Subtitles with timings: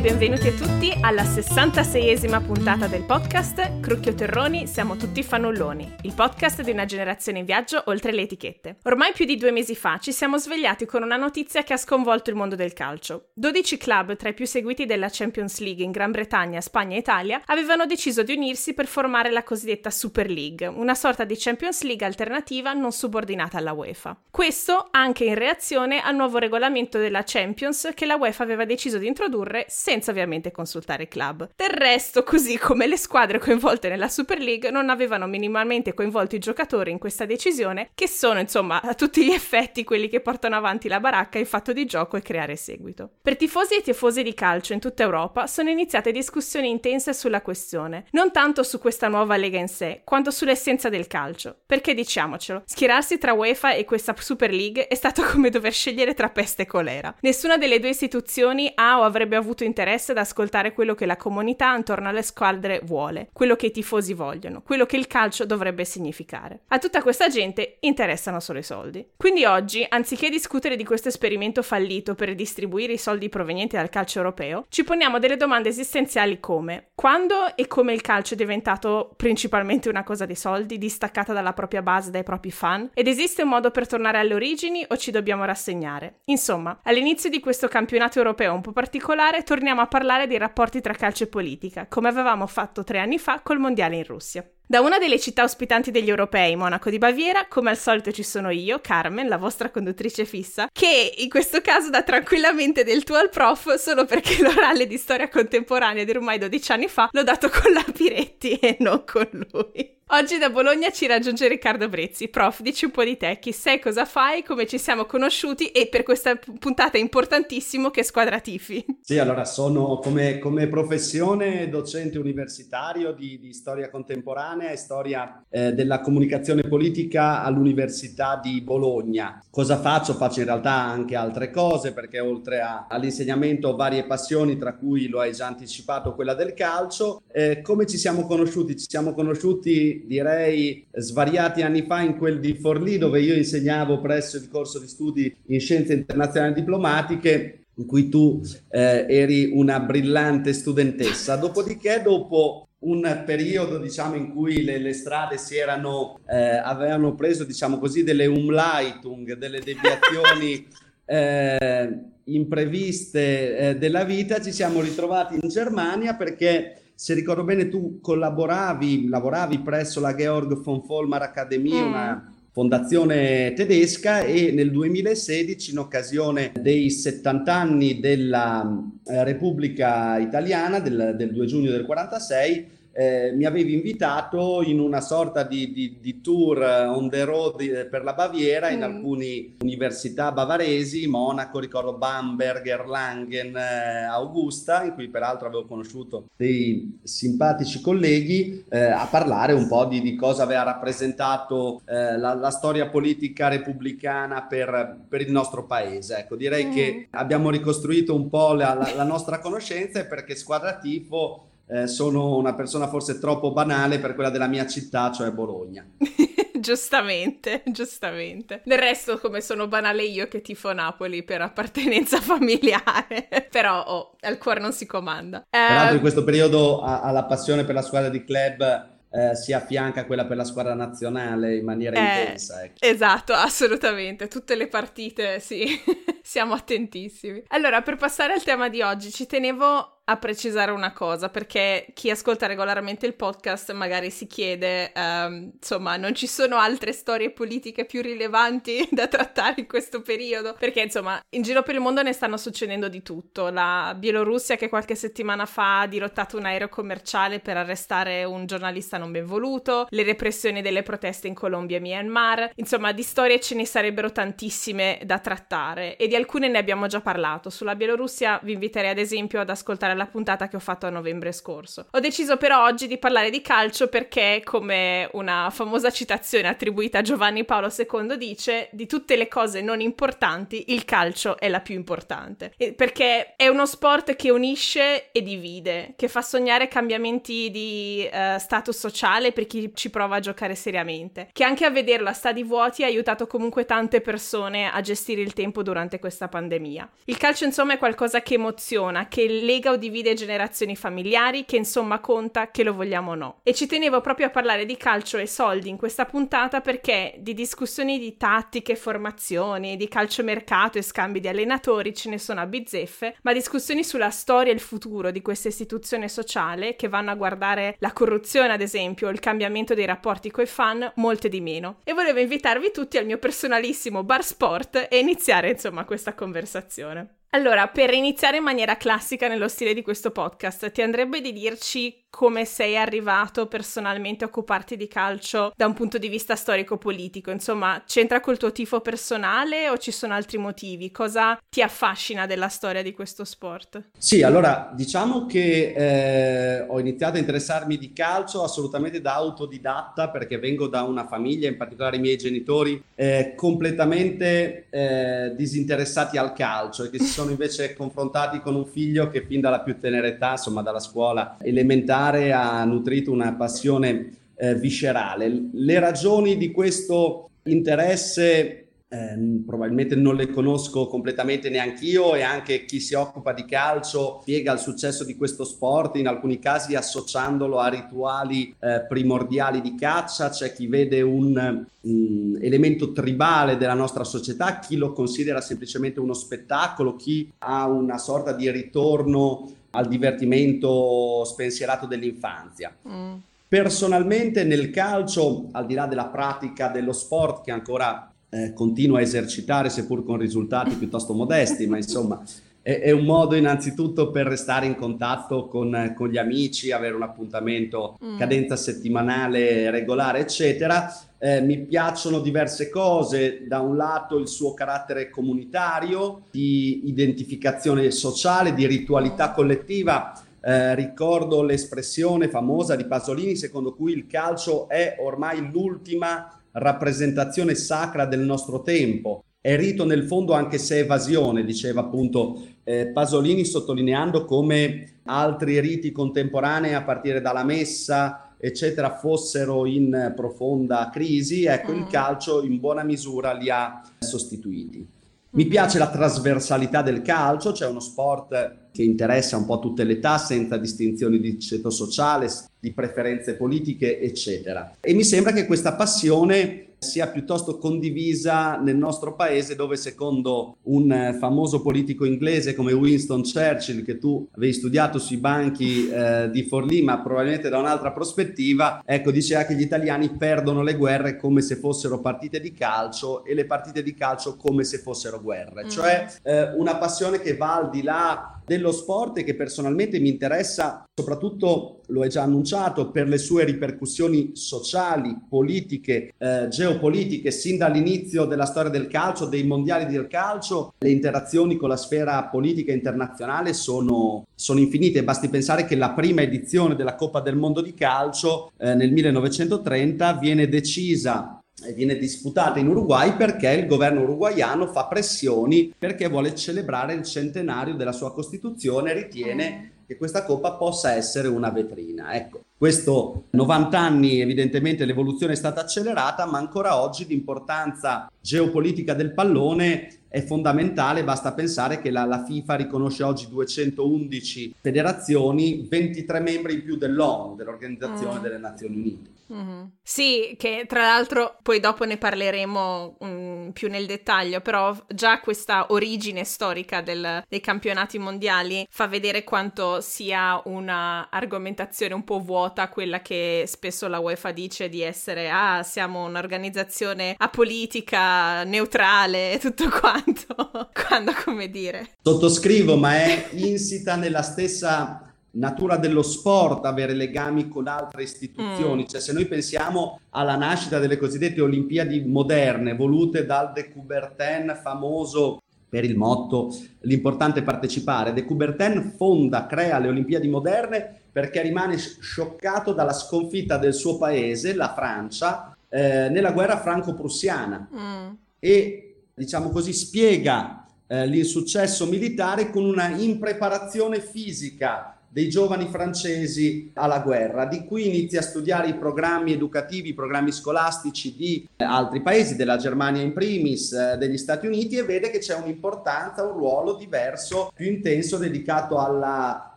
[0.00, 6.62] benvenuti a tutti alla 66esima puntata del podcast Crucchio Terroni, siamo tutti fanulloni, il podcast
[6.62, 8.78] di una generazione in viaggio oltre le etichette.
[8.84, 12.30] Ormai più di due mesi fa ci siamo svegliati con una notizia che ha sconvolto
[12.30, 13.28] il mondo del calcio.
[13.34, 17.42] 12 club tra i più seguiti della Champions League in Gran Bretagna, Spagna e Italia
[17.44, 22.06] avevano deciso di unirsi per formare la cosiddetta Super League, una sorta di Champions League
[22.06, 24.18] alternativa non subordinata alla UEFA.
[24.30, 29.06] Questo anche in reazione al nuovo regolamento della Champions che la UEFA aveva deciso di
[29.06, 31.50] introdurre senza ovviamente consultare i club.
[31.56, 36.38] Del resto, così come le squadre coinvolte nella Super League non avevano minimamente coinvolto i
[36.38, 40.86] giocatori in questa decisione, che sono insomma a tutti gli effetti quelli che portano avanti
[40.86, 43.10] la baracca in fatto di gioco e creare seguito.
[43.20, 48.04] Per tifosi e tifosi di calcio in tutta Europa sono iniziate discussioni intense sulla questione,
[48.12, 51.56] non tanto su questa nuova lega in sé, quanto sull'essenza del calcio.
[51.66, 56.28] Perché diciamocelo, schierarsi tra UEFA e questa Super League è stato come dover scegliere tra
[56.28, 57.12] peste e colera.
[57.22, 61.74] Nessuna delle due istituzioni ha o avrebbe avuto interesse ad ascoltare quello che la comunità
[61.74, 66.60] intorno alle squadre vuole, quello che i tifosi vogliono, quello che il calcio dovrebbe significare.
[66.68, 69.06] A tutta questa gente interessano solo i soldi.
[69.16, 74.18] Quindi oggi, anziché discutere di questo esperimento fallito per distribuire i soldi provenienti dal calcio
[74.18, 79.88] europeo, ci poniamo delle domande esistenziali come quando e come il calcio è diventato principalmente
[79.88, 82.90] una cosa di soldi, distaccata dalla propria base, dai propri fan?
[82.92, 86.20] Ed esiste un modo per tornare alle origini o ci dobbiamo rassegnare?
[86.24, 90.94] Insomma, all'inizio di questo campionato europeo un po' particolare, torniamo a parlare dei rapporti tra
[90.94, 94.44] calcio e politica, come avevamo fatto tre anni fa col Mondiale in Russia.
[94.66, 98.50] Da una delle città ospitanti degli europei, Monaco di Baviera, come al solito ci sono
[98.50, 103.30] io, Carmen, la vostra conduttrice fissa, che in questo caso dà tranquillamente del tuo al
[103.30, 107.72] prof solo perché l'orale di storia contemporanea di ormai 12 anni fa l'ho dato con
[107.72, 109.98] la Piretti e non con lui.
[110.12, 112.26] Oggi da Bologna ci raggiunge Riccardo Brezzi.
[112.26, 115.86] Prof, dici un po' di te, chi sei, cosa fai, come ci siamo conosciuti e
[115.86, 118.84] per questa puntata importantissimo che squadra tifi.
[119.02, 125.74] Sì, allora sono come, come professione docente universitario di, di, storia contemporanea e storia eh,
[125.74, 129.40] della comunicazione politica all'Università di Bologna.
[129.48, 130.14] Cosa faccio?
[130.14, 135.06] Faccio in realtà anche altre cose perché oltre a, all'insegnamento ho varie passioni, tra cui
[135.06, 137.22] lo hai già anticipato quella del calcio.
[137.30, 138.76] Eh, come ci siamo conosciuti?
[138.76, 144.36] Ci siamo conosciuti direi svariati anni fa in quel di Forlì dove io insegnavo presso
[144.36, 148.40] il corso di studi in scienze internazionali diplomatiche in cui tu
[148.70, 151.36] eh, eri una brillante studentessa.
[151.36, 157.44] Dopodiché, dopo un periodo diciamo in cui le, le strade si erano eh, avevano preso
[157.44, 160.66] diciamo così delle umleitung delle deviazioni
[161.04, 167.98] eh, impreviste eh, della vita ci siamo ritrovati in Germania perché se ricordo bene tu
[168.02, 171.86] collaboravi, lavoravi presso la Georg von Vollmar Academy, mm.
[171.86, 178.70] una fondazione tedesca e nel 2016 in occasione dei 70 anni della
[179.06, 185.00] eh, Repubblica Italiana del, del 2 giugno del 46 eh, mi avevi invitato in una
[185.00, 188.82] sorta di, di, di, tour on the road eh, per la Baviera in mm.
[188.82, 196.98] alcune università bavaresi, Monaco, ricordo Bamberg, Erlangen, eh, Augusta, in cui peraltro avevo conosciuto dei
[197.02, 202.50] simpatici colleghi, eh, a parlare un po' di, di cosa aveva rappresentato eh, la, la,
[202.50, 206.18] storia politica repubblicana per, per, il nostro paese.
[206.18, 206.72] Ecco, direi mm.
[206.72, 211.86] che abbiamo ricostruito un po' la, la, la nostra conoscenza e perché Squadra Tifo eh,
[211.86, 215.86] sono una persona forse troppo banale per quella della mia città, cioè Bologna.
[216.60, 218.60] giustamente, giustamente.
[218.64, 224.38] Del resto, come sono banale io che tifo Napoli per appartenenza familiare, però oh, al
[224.38, 225.44] cuore non si comanda.
[225.48, 228.88] Peraltro, uh, in questo periodo alla passione per la squadra di club.
[229.12, 232.62] Eh, si affianca a quella per la squadra nazionale in maniera eh, intensa.
[232.62, 232.76] Ecco.
[232.78, 234.28] Esatto, assolutamente.
[234.28, 235.66] Tutte le partite, sì,
[236.22, 237.42] siamo attentissimi.
[237.48, 242.10] Allora, per passare al tema di oggi, ci tenevo a precisare una cosa, perché chi
[242.10, 247.84] ascolta regolarmente il podcast magari si chiede, um, insomma, non ci sono altre storie politiche
[247.84, 250.56] più rilevanti da trattare in questo periodo?
[250.58, 253.50] Perché, insomma, in giro per il mondo ne stanno succedendo di tutto.
[253.50, 258.98] La Bielorussia che qualche settimana fa ha dirottato un aereo commerciale per arrestare un giornalista
[258.98, 262.50] non ben voluto, le repressioni delle proteste in Colombia e Myanmar.
[262.56, 267.00] Insomma, di storie ce ne sarebbero tantissime da trattare e di alcune ne abbiamo già
[267.00, 267.48] parlato.
[267.48, 271.32] Sulla Bielorussia vi inviterei ad esempio ad ascoltare alla puntata che ho fatto a novembre
[271.32, 271.86] scorso.
[271.90, 277.02] Ho deciso però oggi di parlare di calcio perché, come una famosa citazione attribuita a
[277.02, 281.74] Giovanni Paolo II dice, di tutte le cose non importanti, il calcio è la più
[281.74, 282.52] importante.
[282.56, 288.38] E perché è uno sport che unisce e divide, che fa sognare cambiamenti di uh,
[288.38, 292.42] status sociale per chi ci prova a giocare seriamente, che anche a vederlo a stadi
[292.42, 296.88] vuoti ha aiutato comunque tante persone a gestire il tempo durante questa pandemia.
[297.04, 301.98] Il calcio insomma è qualcosa che emoziona, che lega o divide generazioni familiari, che insomma
[302.00, 303.40] conta, che lo vogliamo o no.
[303.42, 307.34] E ci tenevo proprio a parlare di calcio e soldi in questa puntata perché di
[307.34, 313.16] discussioni di tattiche, formazioni, di calciomercato e scambi di allenatori ce ne sono a bizzeffe,
[313.22, 317.76] ma discussioni sulla storia e il futuro di questa istituzione sociale che vanno a guardare
[317.78, 321.80] la corruzione ad esempio il cambiamento dei rapporti coi fan, molte di meno.
[321.84, 327.19] E volevo invitarvi tutti al mio personalissimo bar sport e iniziare insomma questa conversazione.
[327.32, 332.06] Allora, per iniziare in maniera classica nello stile di questo podcast, ti andrebbe di dirci
[332.10, 337.30] come sei arrivato personalmente a occuparti di calcio da un punto di vista storico-politico?
[337.30, 340.90] Insomma, c'entra col tuo tifo personale o ci sono altri motivi?
[340.90, 343.90] Cosa ti affascina della storia di questo sport?
[343.96, 350.38] Sì, allora diciamo che eh, ho iniziato a interessarmi di calcio assolutamente da autodidatta perché
[350.38, 356.84] vengo da una famiglia, in particolare i miei genitori, eh, completamente eh, disinteressati al calcio
[356.84, 360.32] e che si sono invece confrontati con un figlio che fin dalla più tenera età,
[360.32, 365.48] insomma dalla scuola elementare, ha nutrito una passione eh, viscerale.
[365.52, 368.60] Le ragioni di questo interesse
[368.92, 374.18] eh, probabilmente non le conosco completamente neanche io e anche chi si occupa di calcio
[374.22, 379.76] spiega il successo di questo sport, in alcuni casi associandolo a rituali eh, primordiali di
[379.76, 386.00] caccia, c'è chi vede un um, elemento tribale della nostra società, chi lo considera semplicemente
[386.00, 392.74] uno spettacolo, chi ha una sorta di ritorno al divertimento spensierato dell'infanzia.
[392.88, 393.14] Mm.
[393.46, 399.00] Personalmente nel calcio, al di là della pratica dello sport che ancora eh, continuo a
[399.00, 402.22] esercitare, seppur con risultati piuttosto modesti, ma insomma
[402.62, 407.02] è, è, un modo innanzitutto per restare in contatto con, con gli amici, avere un
[407.02, 408.18] appuntamento, mm.
[408.18, 410.92] cadenza settimanale regolare, eccetera.
[411.22, 418.54] Eh, mi piacciono diverse cose, da un lato il suo carattere comunitario, di identificazione sociale,
[418.54, 420.18] di ritualità collettiva.
[420.40, 428.06] Eh, ricordo l'espressione famosa di Pasolini secondo cui il calcio è ormai l'ultima rappresentazione sacra
[428.06, 429.24] del nostro tempo.
[429.42, 435.92] È rito nel fondo anche se evasione, diceva appunto eh, Pasolini sottolineando come altri riti
[435.92, 441.76] contemporanei a partire dalla messa, eccetera, fossero in profonda crisi, ecco mm.
[441.76, 444.98] il calcio in buona misura li ha sostituiti.
[445.32, 445.50] Mi mm-hmm.
[445.50, 450.18] piace la trasversalità del calcio, cioè uno sport che interessa un po' tutte le età
[450.18, 452.28] senza distinzioni di ceto sociale,
[452.58, 454.76] di preferenze politiche, eccetera.
[454.80, 460.90] E mi sembra che questa passione sia piuttosto condivisa nel nostro paese dove secondo un
[460.90, 466.42] eh, famoso politico inglese come Winston Churchill che tu avevi studiato sui banchi eh, di
[466.44, 471.42] Forlì ma probabilmente da un'altra prospettiva ecco diceva che gli italiani perdono le guerre come
[471.42, 475.68] se fossero partite di calcio e le partite di calcio come se fossero guerre mm.
[475.68, 480.84] cioè eh, una passione che va al di là dello sport che personalmente mi interessa
[480.92, 488.24] soprattutto, lo hai già annunciato, per le sue ripercussioni sociali, politiche, eh, geopolitiche, sin dall'inizio
[488.24, 493.52] della storia del calcio, dei mondiali del calcio, le interazioni con la sfera politica internazionale
[493.52, 495.04] sono, sono infinite.
[495.04, 500.14] Basti pensare che la prima edizione della Coppa del Mondo di calcio eh, nel 1930
[500.14, 501.39] viene decisa
[501.74, 507.74] viene disputata in Uruguay perché il governo uruguaiano fa pressioni perché vuole celebrare il centenario
[507.74, 512.14] della sua Costituzione e ritiene che questa coppa possa essere una vetrina.
[512.14, 519.14] Ecco, questo 90 anni evidentemente l'evoluzione è stata accelerata, ma ancora oggi l'importanza geopolitica del
[519.14, 526.52] pallone è fondamentale, basta pensare che la, la, FIFA riconosce oggi 211 federazioni, 23 membri
[526.52, 528.22] in più dell'ONU, dell'Organizzazione mm.
[528.22, 529.10] delle Nazioni Unite.
[529.32, 529.64] Mm-hmm.
[529.80, 535.66] Sì, che tra l'altro poi dopo ne parleremo um, più nel dettaglio, però già questa
[535.68, 542.49] origine storica del, dei campionati mondiali fa vedere quanto sia una argomentazione un po' vuota
[542.70, 549.68] quella che spesso la UEFA dice di essere ah, siamo un'organizzazione apolitica, neutrale e tutto
[549.80, 551.90] quanto, quando come dire.
[552.02, 558.86] Sottoscrivo, ma è insita nella stessa natura dello sport avere legami con altre istituzioni, mm.
[558.86, 565.40] cioè se noi pensiamo alla nascita delle cosiddette Olimpiadi moderne volute dal de Coubertin famoso
[565.68, 568.12] per il motto l'importante è partecipare.
[568.12, 574.54] De Coubertin fonda, crea le Olimpiadi moderne perché rimane scioccato dalla sconfitta del suo paese,
[574.54, 578.12] la Francia, eh, nella guerra franco-prussiana mm.
[578.38, 587.00] e diciamo così spiega eh, l'insuccesso militare con una impreparazione fisica dei giovani francesi alla
[587.00, 592.36] guerra, di cui inizia a studiare i programmi educativi, i programmi scolastici di altri paesi,
[592.36, 596.74] della Germania in primis, eh, degli Stati Uniti e vede che c'è un'importanza, un ruolo
[596.74, 599.56] diverso, più intenso dedicato alla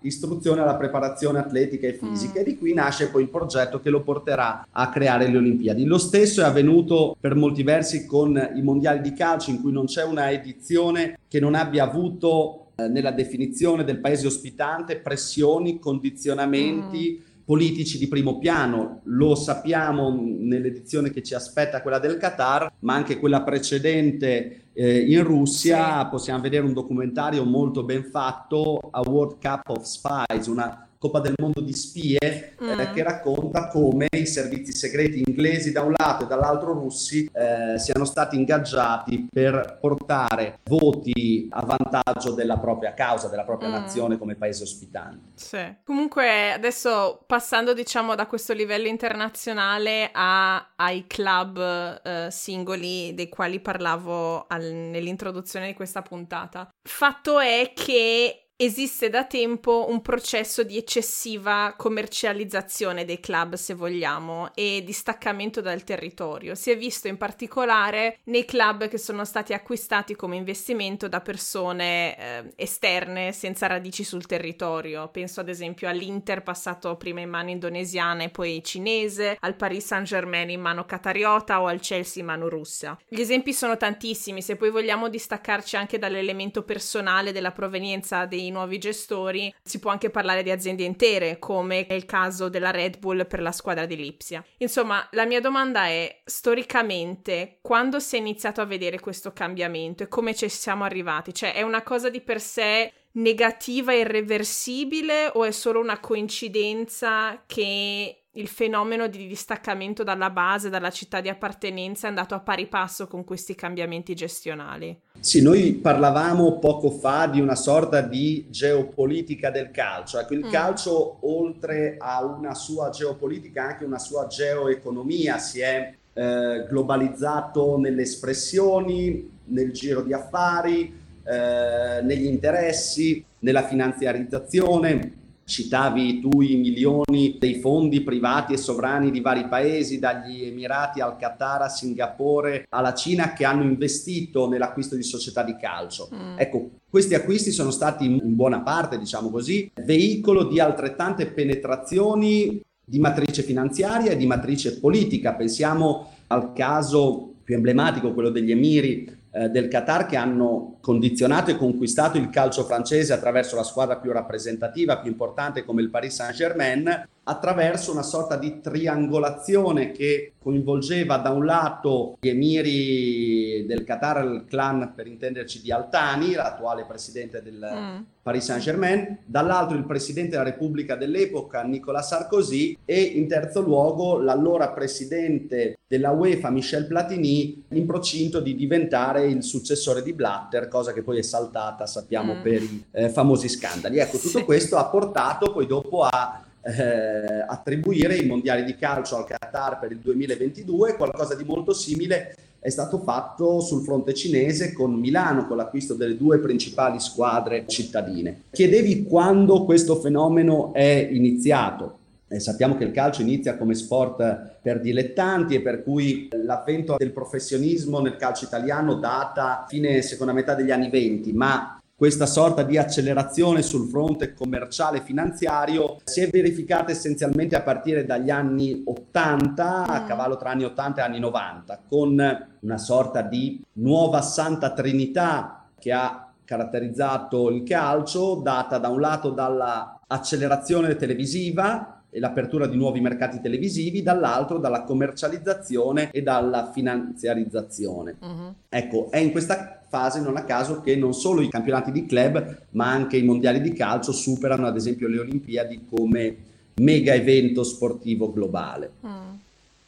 [0.00, 2.42] istruzione, alla preparazione atletica e fisica mm.
[2.42, 5.84] e di qui nasce poi il progetto che lo porterà a creare le Olimpiadi.
[5.84, 9.84] Lo stesso è avvenuto per molti versi con i mondiali di calcio in cui non
[9.84, 17.18] c'è una edizione che non abbia avuto nella definizione del paese ospitante pressioni, condizionamenti.
[17.18, 22.94] Mm politici di primo piano, lo sappiamo nell'edizione che ci aspetta, quella del Qatar, ma
[22.94, 26.08] anche quella precedente eh, in Russia, sì.
[26.08, 31.34] possiamo vedere un documentario molto ben fatto, A World Cup of Spies, una Coppa del
[31.36, 32.78] Mondo di spie eh, mm.
[32.78, 37.76] eh, che racconta come i servizi segreti inglesi da un lato e dall'altro russi eh,
[37.76, 43.72] siano stati ingaggiati per portare voti a vantaggio della propria causa, della propria mm.
[43.72, 45.30] nazione come paese ospitante.
[45.34, 45.74] Sì.
[45.84, 53.58] Comunque adesso passando diciamo da questo livello internazionale a, ai club eh, singoli dei quali
[53.58, 56.68] parlavo al, nell'introduzione di questa puntata.
[56.80, 64.54] Fatto è che esiste da tempo un processo di eccessiva commercializzazione dei club, se vogliamo,
[64.54, 66.54] e di staccamento dal territorio.
[66.54, 72.16] Si è visto in particolare nei club che sono stati acquistati come investimento da persone
[72.16, 75.08] eh, esterne senza radici sul territorio.
[75.08, 80.50] Penso ad esempio all'Inter passato prima in mano indonesiana e poi cinese, al Paris Saint-Germain
[80.50, 82.96] in mano catariota o al Chelsea in mano russa.
[83.08, 88.78] Gli esempi sono tantissimi, se poi vogliamo distaccarci anche dall'elemento personale della provenienza dei nuovi
[88.78, 93.26] gestori, si può anche parlare di aziende intere, come è il caso della Red Bull
[93.26, 94.44] per la squadra di Lipsia.
[94.58, 100.08] Insomma, la mia domanda è, storicamente, quando si è iniziato a vedere questo cambiamento e
[100.08, 101.34] come ci siamo arrivati?
[101.34, 107.42] Cioè, è una cosa di per sé negativa e irreversibile o è solo una coincidenza
[107.46, 112.66] che il fenomeno di distaccamento dalla base, dalla città di appartenenza è andato a pari
[112.66, 114.98] passo con questi cambiamenti gestionali.
[115.20, 120.18] Sì, noi parlavamo poco fa di una sorta di geopolitica del calcio.
[120.18, 120.50] Ecco, il mm.
[120.50, 128.02] calcio, oltre a una sua geopolitica, anche una sua geoeconomia, si è eh, globalizzato nelle
[128.02, 137.56] espressioni, nel giro di affari, eh, negli interessi, nella finanziarizzazione Citavi tu i milioni dei
[137.56, 143.32] fondi privati e sovrani di vari paesi, dagli Emirati al Qatar a Singapore alla Cina,
[143.32, 146.08] che hanno investito nell'acquisto di società di calcio.
[146.14, 146.38] Mm.
[146.38, 152.98] Ecco, questi acquisti sono stati in buona parte, diciamo così, veicolo di altrettante penetrazioni di
[152.98, 155.34] matrice finanziaria e di matrice politica.
[155.34, 161.56] Pensiamo al caso più emblematico, quello degli Emiri eh, del Qatar che hanno condizionato e
[161.56, 167.08] conquistato il calcio francese attraverso la squadra più rappresentativa, più importante come il Paris Saint-Germain,
[167.24, 174.44] attraverso una sorta di triangolazione che coinvolgeva da un lato gli emiri del Qatar, il
[174.48, 178.02] clan per intenderci di Altani, l'attuale presidente del mm.
[178.22, 184.70] Paris Saint-Germain, dall'altro il presidente della Repubblica dell'epoca Nicolas Sarkozy e in terzo luogo l'allora
[184.70, 191.02] presidente della UEFA Michel Platini in procinto di diventare il successore di Blatter, cosa che
[191.02, 192.42] poi è saltata, sappiamo, mm.
[192.42, 193.98] per i eh, famosi scandali.
[193.98, 194.44] Ecco, tutto sì.
[194.44, 199.92] questo ha portato poi dopo a eh, attribuire i mondiali di calcio al Qatar per
[199.92, 205.56] il 2022, qualcosa di molto simile è stato fatto sul fronte cinese con Milano, con
[205.56, 208.44] l'acquisto delle due principali squadre cittadine.
[208.52, 211.98] Chiedevi quando questo fenomeno è iniziato.
[212.32, 217.12] E sappiamo che il calcio inizia come sport per dilettanti e per cui l'avvento del
[217.12, 222.78] professionismo nel calcio italiano data fine seconda metà degli anni 20, ma questa sorta di
[222.78, 229.84] accelerazione sul fronte commerciale e finanziario si è verificata essenzialmente a partire dagli anni 80,
[229.84, 230.06] a mm.
[230.06, 235.92] cavallo tra anni 80 e anni 90, con una sorta di nuova santa trinità che
[235.92, 243.40] ha caratterizzato il calcio, data da un lato dall'accelerazione televisiva e l'apertura di nuovi mercati
[243.40, 248.16] televisivi, dall'altro dalla commercializzazione e dalla finanziarizzazione.
[248.20, 248.54] Uh-huh.
[248.68, 252.64] Ecco, è in questa fase non a caso che non solo i campionati di club,
[252.70, 256.36] ma anche i mondiali di calcio superano ad esempio le Olimpiadi come
[256.76, 258.92] mega evento sportivo globale.
[259.06, 259.34] Mm.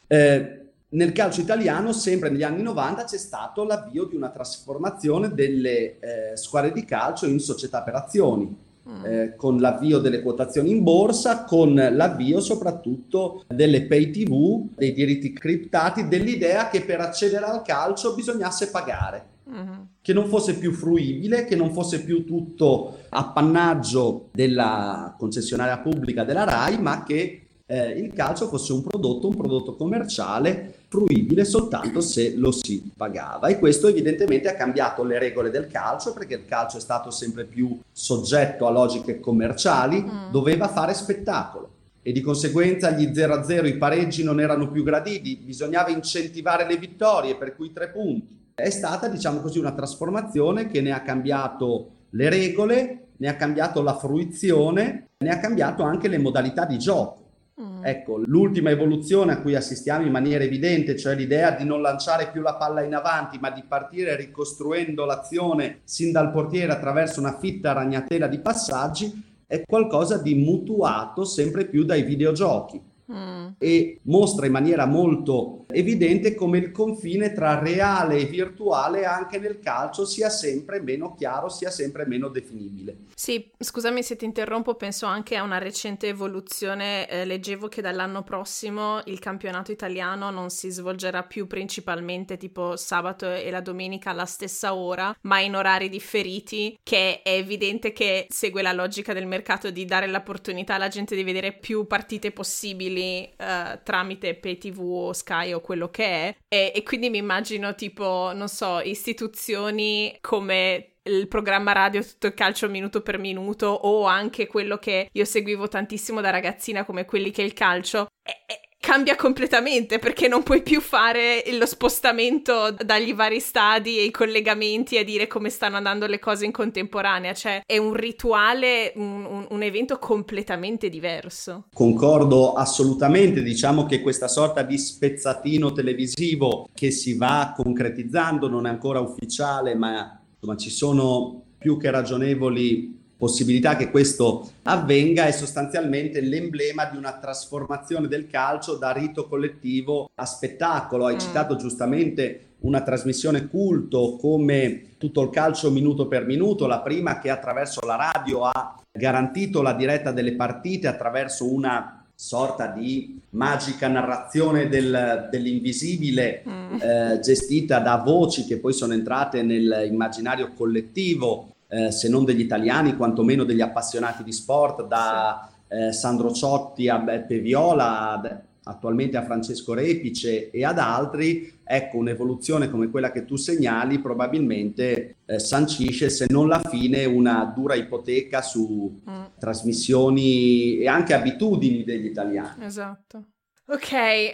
[0.07, 5.99] Eh, nel calcio italiano, sempre negli anni 90, c'è stato l'avvio di una trasformazione delle
[5.99, 8.55] eh, squadre di calcio in società per azioni.
[9.03, 15.33] Eh, con l'avvio delle quotazioni in borsa, con l'avvio soprattutto delle pay TV, dei diritti
[15.33, 19.33] criptati, dell'idea che per accedere al calcio bisognasse pagare.
[19.49, 19.79] Mm-hmm.
[20.01, 26.43] Che non fosse più fruibile, che non fosse più tutto appannaggio della concessionaria pubblica della
[26.43, 32.35] RAI, ma che eh, il calcio fosse un prodotto, un prodotto commerciale fruibile soltanto se
[32.35, 36.77] lo si pagava e questo evidentemente ha cambiato le regole del calcio perché il calcio
[36.77, 40.31] è stato sempre più soggetto a logiche commerciali, mm.
[40.31, 41.71] doveva fare spettacolo
[42.07, 47.35] e di conseguenza gli 0-0, i pareggi non erano più graditi, bisognava incentivare le vittorie
[47.35, 48.43] per cui tre punti.
[48.53, 53.81] È stata diciamo così una trasformazione che ne ha cambiato le regole, ne ha cambiato
[53.81, 57.24] la fruizione, ne ha cambiato anche le modalità di gioco.
[57.61, 57.85] Mm.
[57.85, 62.41] Ecco, l'ultima evoluzione a cui assistiamo in maniera evidente, cioè l'idea di non lanciare più
[62.41, 67.71] la palla in avanti, ma di partire ricostruendo l'azione sin dal portiere attraverso una fitta
[67.71, 72.81] ragnatela di passaggi, è qualcosa di mutuato sempre più dai videogiochi
[73.11, 73.47] mm.
[73.57, 79.59] e mostra in maniera molto evidente come il confine tra reale e virtuale anche nel
[79.59, 82.97] calcio sia sempre meno chiaro, sia sempre meno definibile.
[83.17, 87.07] Sì, scusami se ti interrompo, penso anche a una recente evoluzione.
[87.07, 93.31] Eh, leggevo che dall'anno prossimo il campionato italiano non si svolgerà più principalmente tipo sabato
[93.31, 98.61] e la domenica alla stessa ora, ma in orari differiti, che è evidente che segue
[98.61, 103.79] la logica del mercato di dare l'opportunità alla gente di vedere più partite possibili uh,
[103.81, 108.49] tramite PayTV o Sky o quello che è e, e quindi mi immagino tipo, non
[108.49, 114.77] so, istituzioni come il programma radio tutto il calcio minuto per minuto o anche quello
[114.77, 119.15] che io seguivo tantissimo da ragazzina come quelli che è il calcio e, e, cambia
[119.15, 125.03] completamente perché non puoi più fare lo spostamento dagli vari stadi e i collegamenti a
[125.03, 129.97] dire come stanno andando le cose in contemporanea, cioè è un rituale, un, un evento
[129.97, 131.65] completamente diverso.
[131.73, 138.69] Concordo assolutamente, diciamo che questa sorta di spezzatino televisivo che si va concretizzando non è
[138.69, 146.21] ancora ufficiale, ma insomma ci sono più che ragionevoli possibilità che questo avvenga è sostanzialmente
[146.21, 151.05] l'emblema di una trasformazione del calcio da rito collettivo a spettacolo.
[151.05, 151.19] Hai mm.
[151.19, 157.29] citato giustamente una trasmissione culto come tutto il calcio minuto per minuto, la prima che
[157.29, 164.69] attraverso la radio ha garantito la diretta delle partite attraverso una sorta di magica narrazione
[164.69, 166.75] del, dell'invisibile mm.
[166.79, 172.95] eh, gestita da voci che poi sono entrate nell'immaginario collettivo eh, se non degli italiani,
[172.95, 178.19] quantomeno degli appassionati di sport, da eh, Sandro Ciotti a Beppe Viola,
[178.65, 185.17] attualmente a Francesco Repice e ad altri, ecco un'evoluzione come quella che tu segnali probabilmente
[185.25, 189.23] eh, sancisce se non la fine una dura ipoteca su mm.
[189.39, 192.65] trasmissioni e anche abitudini degli italiani.
[192.65, 193.25] Esatto.
[193.67, 193.91] Ok,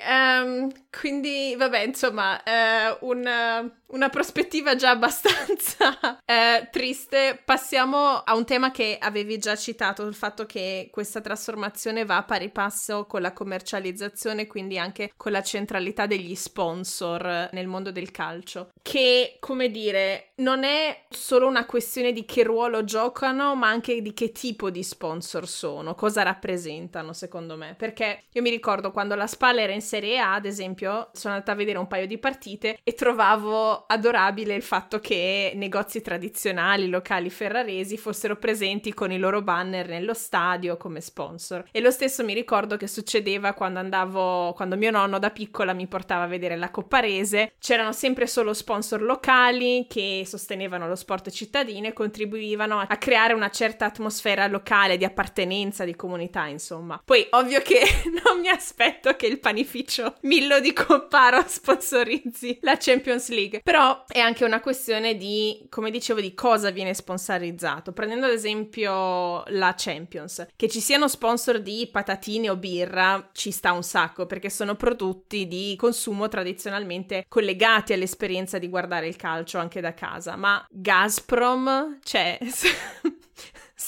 [0.09, 7.41] um, quindi vabbè, insomma, eh, un, una prospettiva già abbastanza eh, triste.
[7.43, 12.23] Passiamo a un tema che avevi già citato, il fatto che questa trasformazione va a
[12.23, 18.11] pari passo con la commercializzazione, quindi anche con la centralità degli sponsor nel mondo del
[18.11, 24.01] calcio, che, come dire, non è solo una questione di che ruolo giocano, ma anche
[24.01, 27.75] di che tipo di sponsor sono, cosa rappresentano, secondo me.
[27.77, 31.51] Perché io mi ricordo quando la Spalla era in Serie A, ad esempio, sono andata
[31.51, 37.29] a vedere un paio di partite e trovavo adorabile il fatto che negozi tradizionali, locali
[37.29, 41.65] ferraresi fossero presenti con i loro banner nello stadio come sponsor.
[41.71, 45.87] E lo stesso mi ricordo che succedeva quando andavo, quando mio nonno da piccola mi
[45.87, 51.87] portava a vedere la Copparese, c'erano sempre solo sponsor locali che sostenevano lo sport cittadino
[51.87, 57.01] e contribuivano a creare una certa atmosfera locale di appartenenza, di comunità, insomma.
[57.03, 57.81] Poi ovvio che
[58.23, 63.61] non mi aspetto che il panificio Millo di Copparo sponsorizzi la Champions League.
[63.63, 67.91] Però è anche una questione di, come dicevo, di cosa viene sponsorizzato.
[67.91, 73.71] Prendendo ad esempio la Champions, che ci siano sponsor di patatine o birra ci sta
[73.71, 79.81] un sacco perché sono prodotti di consumo tradizionalmente collegati all'esperienza di guardare il calcio anche
[79.81, 80.35] da casa.
[80.35, 82.37] Ma Gazprom, cioè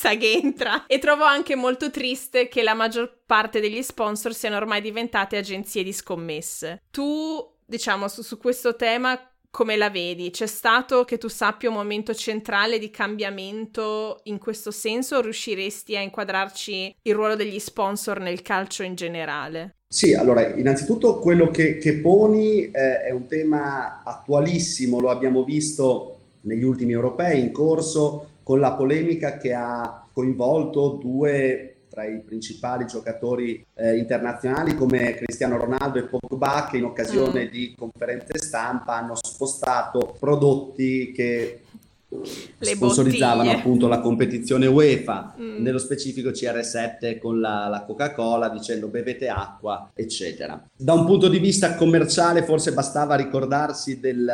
[0.03, 0.85] sa che entra.
[0.85, 5.83] E trovo anche molto triste che la maggior parte degli sponsor siano ormai diventate agenzie
[5.83, 6.81] di scommesse.
[6.91, 9.17] Tu, diciamo, su, su questo tema
[9.49, 10.31] come la vedi?
[10.31, 16.01] C'è stato, che tu sappia, un momento centrale di cambiamento in questo senso riusciresti a
[16.01, 19.75] inquadrarci il ruolo degli sponsor nel calcio in generale?
[19.87, 26.17] Sì, allora, innanzitutto quello che, che poni eh, è un tema attualissimo, lo abbiamo visto
[26.41, 32.87] negli ultimi europei in corso con la polemica che ha coinvolto due tra i principali
[32.87, 37.49] giocatori eh, internazionali come Cristiano Ronaldo e Pogba che in occasione mm.
[37.49, 41.62] di conferenze stampa hanno spostato prodotti che
[42.21, 43.59] le sponsorizzavano bottiglie.
[43.59, 45.61] appunto la competizione UEFA, mm.
[45.61, 50.61] nello specifico CR7 con la, la, Coca-Cola dicendo bevete acqua, eccetera.
[50.75, 54.31] Da un punto di vista commerciale forse bastava ricordarsi del,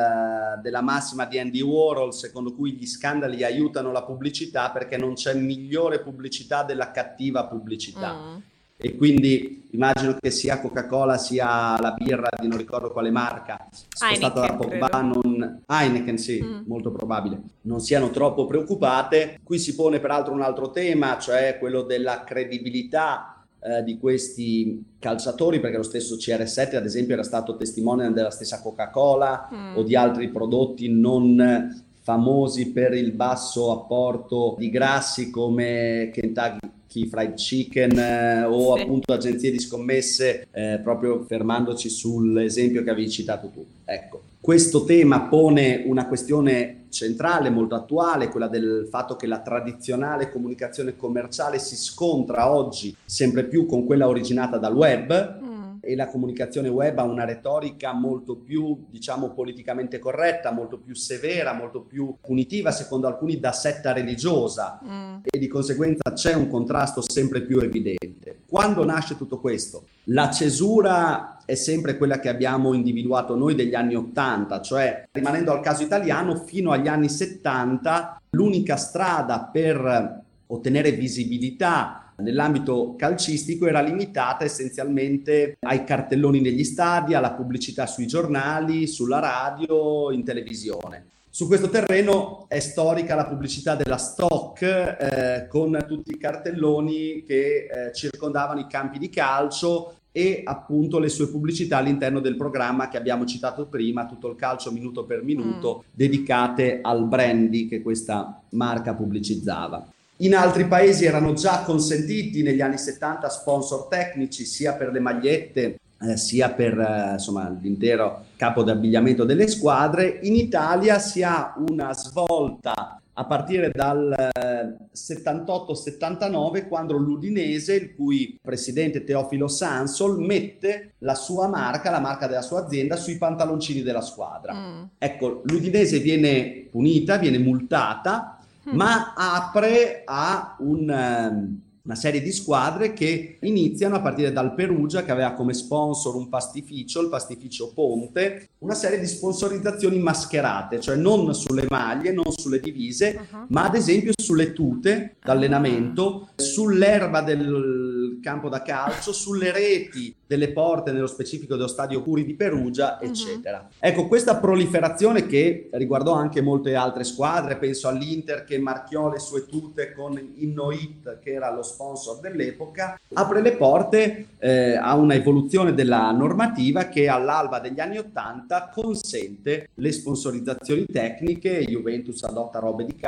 [0.61, 5.33] della massima di Andy Warhol secondo cui gli scandali aiutano la pubblicità perché non c'è
[5.33, 8.13] migliore pubblicità della cattiva pubblicità.
[8.13, 8.48] Mm
[8.81, 14.39] e quindi immagino che sia Coca-Cola sia la birra di non ricordo quale marca spostata
[14.39, 16.61] da Pogba non Heineken sì mm.
[16.65, 21.81] molto probabile non siano troppo preoccupate qui si pone peraltro un altro tema cioè quello
[21.81, 28.13] della credibilità eh, di questi calciatori perché lo stesso CR7 ad esempio era stato testimone
[28.13, 29.75] della stessa Coca-Cola mm.
[29.75, 37.35] o di altri prodotti non famosi per il basso apporto di grassi come Kentucky Fried
[37.35, 38.81] Chicken eh, o sì.
[38.81, 43.65] appunto agenzie di scommesse, eh, proprio fermandoci sull'esempio che avevi citato tu.
[43.85, 50.31] Ecco, questo tema pone una questione centrale, molto attuale, quella del fatto che la tradizionale
[50.31, 55.48] comunicazione commerciale si scontra oggi sempre più con quella originata dal web.
[55.81, 61.53] E la comunicazione web ha una retorica molto più, diciamo, politicamente corretta, molto più severa,
[61.53, 65.15] molto più punitiva, secondo alcuni da setta religiosa mm.
[65.23, 68.41] e di conseguenza c'è un contrasto sempre più evidente.
[68.47, 69.85] Quando nasce tutto questo?
[70.05, 75.61] La cesura è sempre quella che abbiamo individuato noi degli anni 80, cioè rimanendo al
[75.61, 84.43] caso italiano, fino agli anni 70 l'unica strada per ottenere visibilità nell'ambito calcistico era limitata
[84.43, 91.05] essenzialmente ai cartelloni negli stadi, alla pubblicità sui giornali, sulla radio, in televisione.
[91.31, 97.67] Su questo terreno è storica la pubblicità della Stock eh, con tutti i cartelloni che
[97.67, 102.97] eh, circondavano i campi di calcio e appunto le sue pubblicità all'interno del programma che
[102.97, 105.89] abbiamo citato prima, tutto il calcio minuto per minuto, mm.
[105.93, 109.87] dedicate al brandy che questa marca pubblicizzava.
[110.21, 115.79] In altri paesi erano già consentiti negli anni 70 sponsor tecnici sia per le magliette
[116.01, 120.19] eh, sia per eh, insomma, l'intero capo d'abbigliamento delle squadre.
[120.23, 128.37] In Italia si ha una svolta a partire dal eh, 78-79 quando l'Udinese, il cui
[128.41, 134.01] presidente Teofilo Sansol, mette la sua marca, la marca della sua azienda, sui pantaloncini della
[134.01, 134.53] squadra.
[134.53, 134.83] Mm.
[134.97, 138.38] Ecco, l'Udinese viene punita, viene multata
[138.71, 138.75] Mm.
[138.75, 145.03] ma apre a un, ehm, una serie di squadre che iniziano a partire dal Perugia
[145.03, 150.95] che aveva come sponsor un pastificio, il pastificio Ponte, una serie di sponsorizzazioni mascherate, cioè
[150.95, 153.45] non sulle maglie, non sulle divise, uh-huh.
[153.49, 156.45] ma ad esempio sulle tute d'allenamento, uh-huh.
[156.45, 162.35] sull'erba del campo da calcio, sulle reti delle porte, nello specifico dello stadio Curi di
[162.35, 163.07] Perugia, uh-huh.
[163.07, 163.67] eccetera.
[163.79, 169.47] Ecco, questa proliferazione che riguardò anche molte altre squadre, penso all'Inter che marchiò le sue
[169.47, 175.73] tute con Innoit, che era lo sponsor dell'epoca, apre le porte eh, a una evoluzione
[175.73, 182.95] della normativa che all'alba degli anni Ottanta consente le sponsorizzazioni tecniche, Juventus adotta robe di
[182.95, 183.07] K,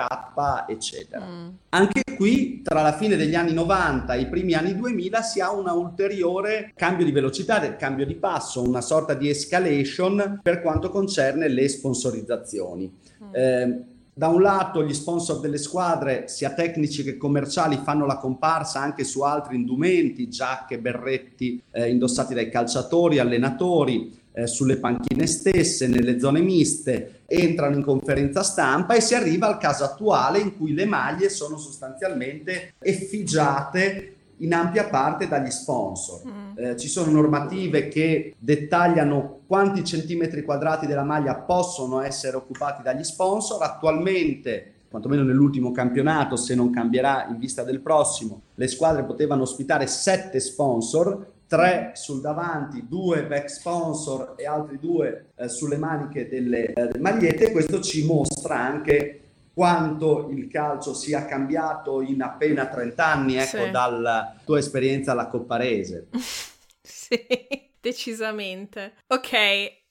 [0.67, 1.23] eccetera.
[1.23, 1.47] Mm.
[1.69, 4.90] Anche qui, tra la fine degli anni 90 e i primi anni 2000,
[5.21, 9.29] si ha un ulteriore cambio di di velocità, del cambio di passo, una sorta di
[9.29, 12.91] escalation per quanto concerne le sponsorizzazioni.
[13.23, 13.35] Mm.
[13.35, 18.81] Eh, da un lato gli sponsor delle squadre, sia tecnici che commerciali, fanno la comparsa
[18.81, 25.87] anche su altri indumenti, giacche, berretti eh, indossati dai calciatori, allenatori, eh, sulle panchine stesse,
[25.87, 30.73] nelle zone miste, entrano in conferenza stampa e si arriva al caso attuale in cui
[30.73, 34.10] le maglie sono sostanzialmente effigiate
[34.41, 36.21] in ampia parte dagli sponsor.
[36.25, 36.57] Mm.
[36.57, 43.03] Eh, ci sono normative che dettagliano quanti centimetri quadrati della maglia possono essere occupati dagli
[43.03, 43.61] sponsor.
[43.61, 49.87] Attualmente, quantomeno nell'ultimo campionato, se non cambierà in vista del prossimo, le squadre potevano ospitare
[49.87, 56.71] sette sponsor, tre sul davanti, due back sponsor e altri due eh, sulle maniche delle
[56.71, 57.51] eh, magliette.
[57.51, 59.19] Questo ci mostra anche
[59.53, 63.71] quanto il calcio sia cambiato in appena 30 anni, ecco, sì.
[63.71, 66.07] dalla tua esperienza alla Copparese.
[66.81, 67.25] sì,
[67.79, 68.93] decisamente.
[69.07, 69.31] Ok,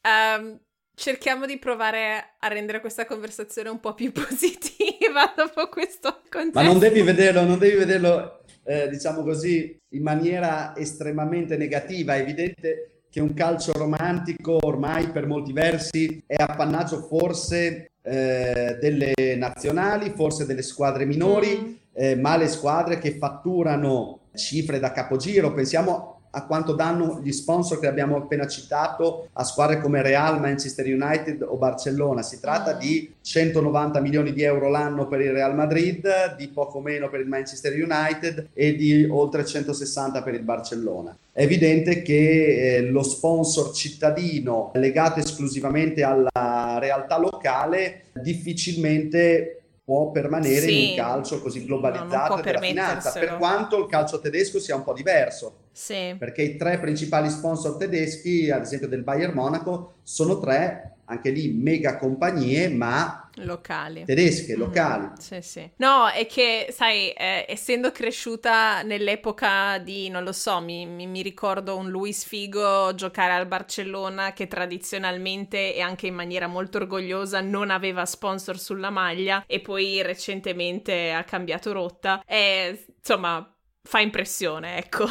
[0.02, 0.58] um,
[0.94, 6.58] cerchiamo di provare a rendere questa conversazione un po' più positiva dopo questo contesto.
[6.58, 12.14] Ma non devi vederlo, non devi vederlo eh, diciamo così, in maniera estremamente negativa.
[12.14, 19.12] È evidente che un calcio romantico ormai per molti versi è appannaggio forse eh, delle
[19.36, 21.74] nazionali, forse delle squadre minori, mm.
[21.92, 27.78] eh, ma le squadre che fatturano cifre da capogiro, pensiamo a quanto danno gli sponsor
[27.80, 32.22] che abbiamo appena citato a squadre come Real, Manchester United o Barcellona.
[32.22, 37.08] Si tratta di 190 milioni di euro l'anno per il Real Madrid, di poco meno
[37.08, 41.16] per il Manchester United e di oltre 160 per il Barcellona.
[41.32, 50.60] È evidente che eh, lo sponsor cittadino legato esclusivamente alla realtà locale difficilmente può permanere
[50.60, 54.76] sì, in un calcio così globalizzato no, della finanza, per quanto il calcio tedesco sia
[54.76, 55.52] un po' diverso.
[55.72, 56.14] Sì.
[56.18, 61.52] Perché i tre principali sponsor tedeschi, ad esempio del Bayern Monaco, sono tre, anche lì
[61.52, 64.04] mega compagnie, ma locali.
[64.04, 64.60] Tedesche, mm-hmm.
[64.60, 65.04] locali.
[65.06, 65.70] Mm, sì, sì.
[65.76, 71.22] No, è che, sai, eh, essendo cresciuta nell'epoca di, non lo so, mi, mi, mi,
[71.22, 77.40] ricordo un Luis Figo giocare al Barcellona che tradizionalmente e anche in maniera molto orgogliosa
[77.40, 82.22] non aveva sponsor sulla maglia e poi recentemente ha cambiato rotta.
[82.24, 85.06] E, insomma, fa impressione, ecco.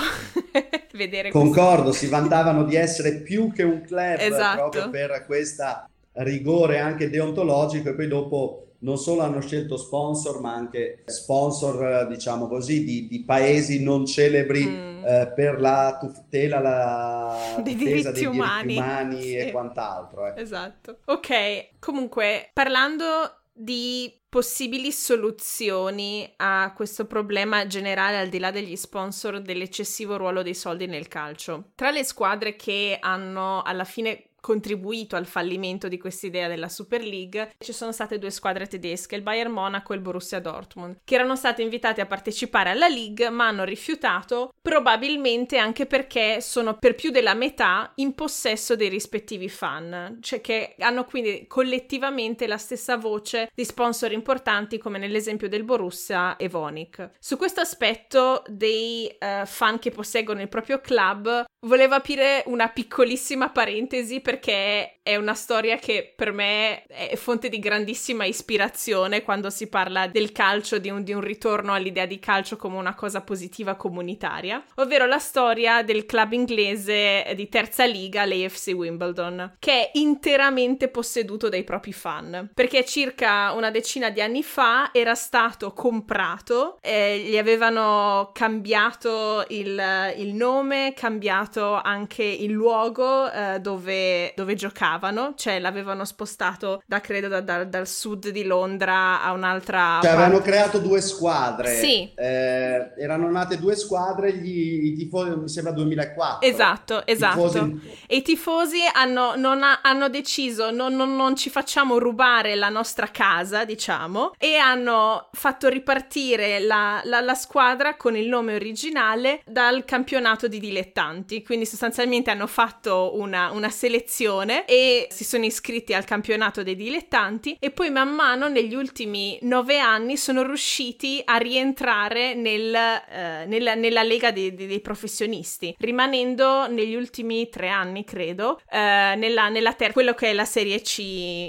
[0.93, 2.05] Vedere Concordo, questo.
[2.05, 4.58] si vantavano di essere più che un club esatto.
[4.58, 10.53] proprio per questa rigore anche deontologico e poi dopo non solo hanno scelto sponsor, ma
[10.53, 15.05] anche sponsor, diciamo così, di, di paesi non celebri mm.
[15.05, 19.36] eh, per la tutela la dei diritti dei umani, diritti umani sì.
[19.36, 20.27] e quant'altro.
[20.27, 20.41] Eh.
[20.41, 20.99] Esatto.
[21.05, 29.42] Ok, comunque, parlando di possibili soluzioni a questo problema generale al di là degli sponsor
[29.42, 31.72] dell'eccessivo ruolo dei soldi nel calcio.
[31.74, 37.54] Tra le squadre che hanno alla fine contribuito al fallimento di quest'idea della Super League,
[37.58, 41.36] ci sono state due squadre tedesche, il Bayern Monaco e il Borussia Dortmund, che erano
[41.36, 47.12] state invitate a partecipare alla League ma hanno rifiutato, probabilmente anche perché sono per più
[47.12, 53.49] della metà in possesso dei rispettivi fan, cioè che hanno quindi collettivamente la stessa voce
[53.54, 57.12] di sponsor importanti come nell'esempio del Borussia e Vonik.
[57.19, 63.49] Su questo aspetto dei uh, fan che posseggono il proprio club volevo aprire una piccolissima
[63.49, 69.67] parentesi perché è una storia che per me è fonte di grandissima ispirazione quando si
[69.67, 73.76] parla del calcio, di un, di un ritorno all'idea di calcio come una cosa positiva
[73.76, 80.89] comunitaria, ovvero la storia del club inglese di terza liga, l'AFC Wimbledon, che è interamente
[80.89, 87.19] posseduto dai propri fan, perché circa una decina di anni fa era stato comprato, eh,
[87.28, 94.56] gli avevano cambiato il, il nome, cambiato anche il luogo eh, dove dove,
[94.99, 99.99] giocavano, cioè l'avevano spostato da credo da, da, dal sud di Londra a un'altra.
[100.01, 101.75] Cioè avevano creato due squadre.
[101.75, 102.12] Sì.
[102.15, 106.47] Eh, erano nate due squadre, gli, i tifosi, mi sembra 2004.
[106.47, 107.47] Esatto, esatto.
[107.47, 107.97] Tifosi...
[108.05, 113.07] E i tifosi hanno, ha, hanno deciso, non, non, non ci facciamo rubare la nostra
[113.07, 119.85] casa, diciamo, e hanno fatto ripartire la, la, la squadra con il nome originale dal
[119.85, 121.43] campionato di dilettanti.
[121.43, 124.65] Quindi sostanzialmente hanno fatto una, una selezione selezione
[125.10, 130.17] si sono iscritti al campionato dei dilettanti e poi man mano negli ultimi nove anni
[130.17, 137.49] sono riusciti a rientrare nel, eh, nella, nella, lega dei, dei, professionisti, rimanendo negli ultimi
[137.49, 140.99] tre anni, credo, eh, nella, nella ter- quello che è la Serie C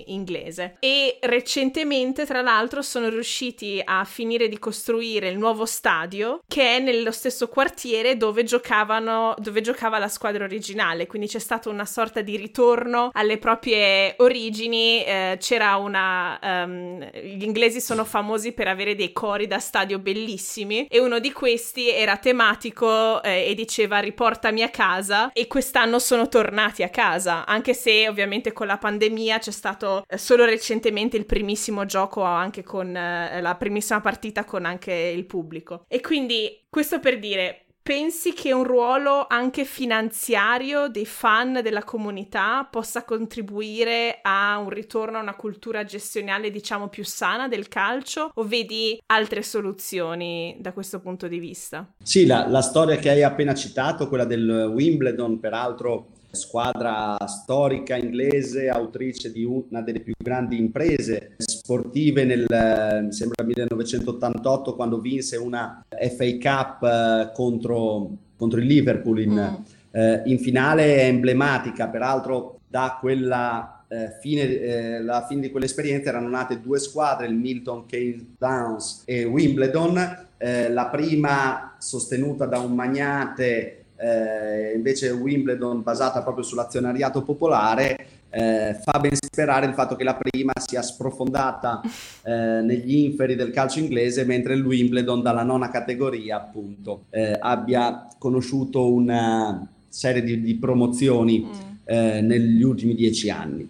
[0.06, 0.76] inglese.
[0.80, 6.78] E recentemente, tra l'altro, sono riusciti a finire di costruire il nuovo stadio che è
[6.78, 12.20] nello stesso quartiere dove giocavano, dove giocava la squadra originale, quindi c'è stata una sorta
[12.20, 15.04] di ritorno alle proprie origini.
[15.04, 16.38] Eh, c'era una.
[16.42, 21.32] Um, gli inglesi sono famosi per avere dei cori da stadio bellissimi e uno di
[21.32, 27.46] questi era tematico eh, e diceva riportami a casa e quest'anno sono tornati a casa,
[27.46, 32.62] anche se ovviamente con la pandemia c'è stato eh, solo recentemente il primissimo gioco anche
[32.62, 35.84] con eh, la primissima partita con anche il pubblico.
[35.88, 42.66] E quindi questo per dire pensi che un ruolo anche finanziario dei fan della comunità
[42.70, 48.30] possa contribuire a un ritorno a una cultura gestionale, diciamo, più sana del calcio?
[48.34, 51.90] O vedi altre soluzioni da questo punto di vista?
[52.02, 58.68] Sì, la, la storia che hai appena citato, quella del Wimbledon, peraltro squadra storica inglese,
[58.68, 66.38] autrice di una delle più grandi imprese sportive nel sembra 1988 quando vinse una FA
[66.40, 69.96] Cup eh, contro, contro il Liverpool in, mm.
[69.96, 76.60] eh, in, finale emblematica, peraltro da quella eh, fine, eh, fine di quell'esperienza erano nate
[76.60, 83.79] due squadre, il Milton Keynes Downs e Wimbledon eh, la prima sostenuta da un magnate,
[84.00, 90.16] eh, invece Wimbledon basata proprio sull'azionariato popolare, eh, fa ben sperare il fatto che la
[90.16, 91.80] prima sia sprofondata
[92.22, 98.06] eh, negli inferi del calcio inglese, mentre il Wimbledon dalla nona categoria appunto eh, abbia
[98.18, 101.68] conosciuto una serie di, di promozioni mm.
[101.82, 103.68] Eh, negli ultimi dieci anni.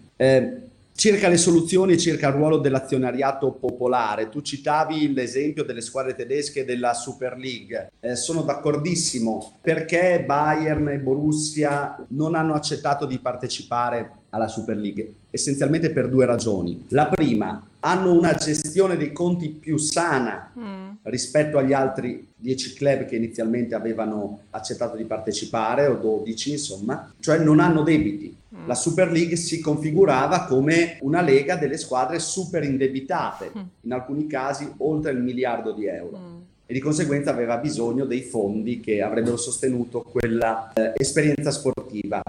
[1.01, 6.63] Circa le soluzioni e circa il ruolo dell'azionariato popolare, tu citavi l'esempio delle squadre tedesche
[6.63, 7.93] della Super League.
[7.99, 15.13] Eh, sono d'accordissimo perché Bayern e Borussia non hanno accettato di partecipare alla Super League,
[15.29, 16.85] essenzialmente per due ragioni.
[16.89, 20.89] La prima, hanno una gestione dei conti più sana mm.
[21.03, 27.39] rispetto agli altri 10 club che inizialmente avevano accettato di partecipare, o 12 insomma, cioè
[27.39, 28.35] non hanno debiti.
[28.55, 28.67] Mm.
[28.67, 33.61] La Super League si configurava come una lega delle squadre super indebitate, mm.
[33.81, 36.17] in alcuni casi oltre il miliardo di euro.
[36.17, 36.39] Mm.
[36.67, 42.21] E di conseguenza aveva bisogno dei fondi che avrebbero sostenuto quella eh, esperienza sportiva.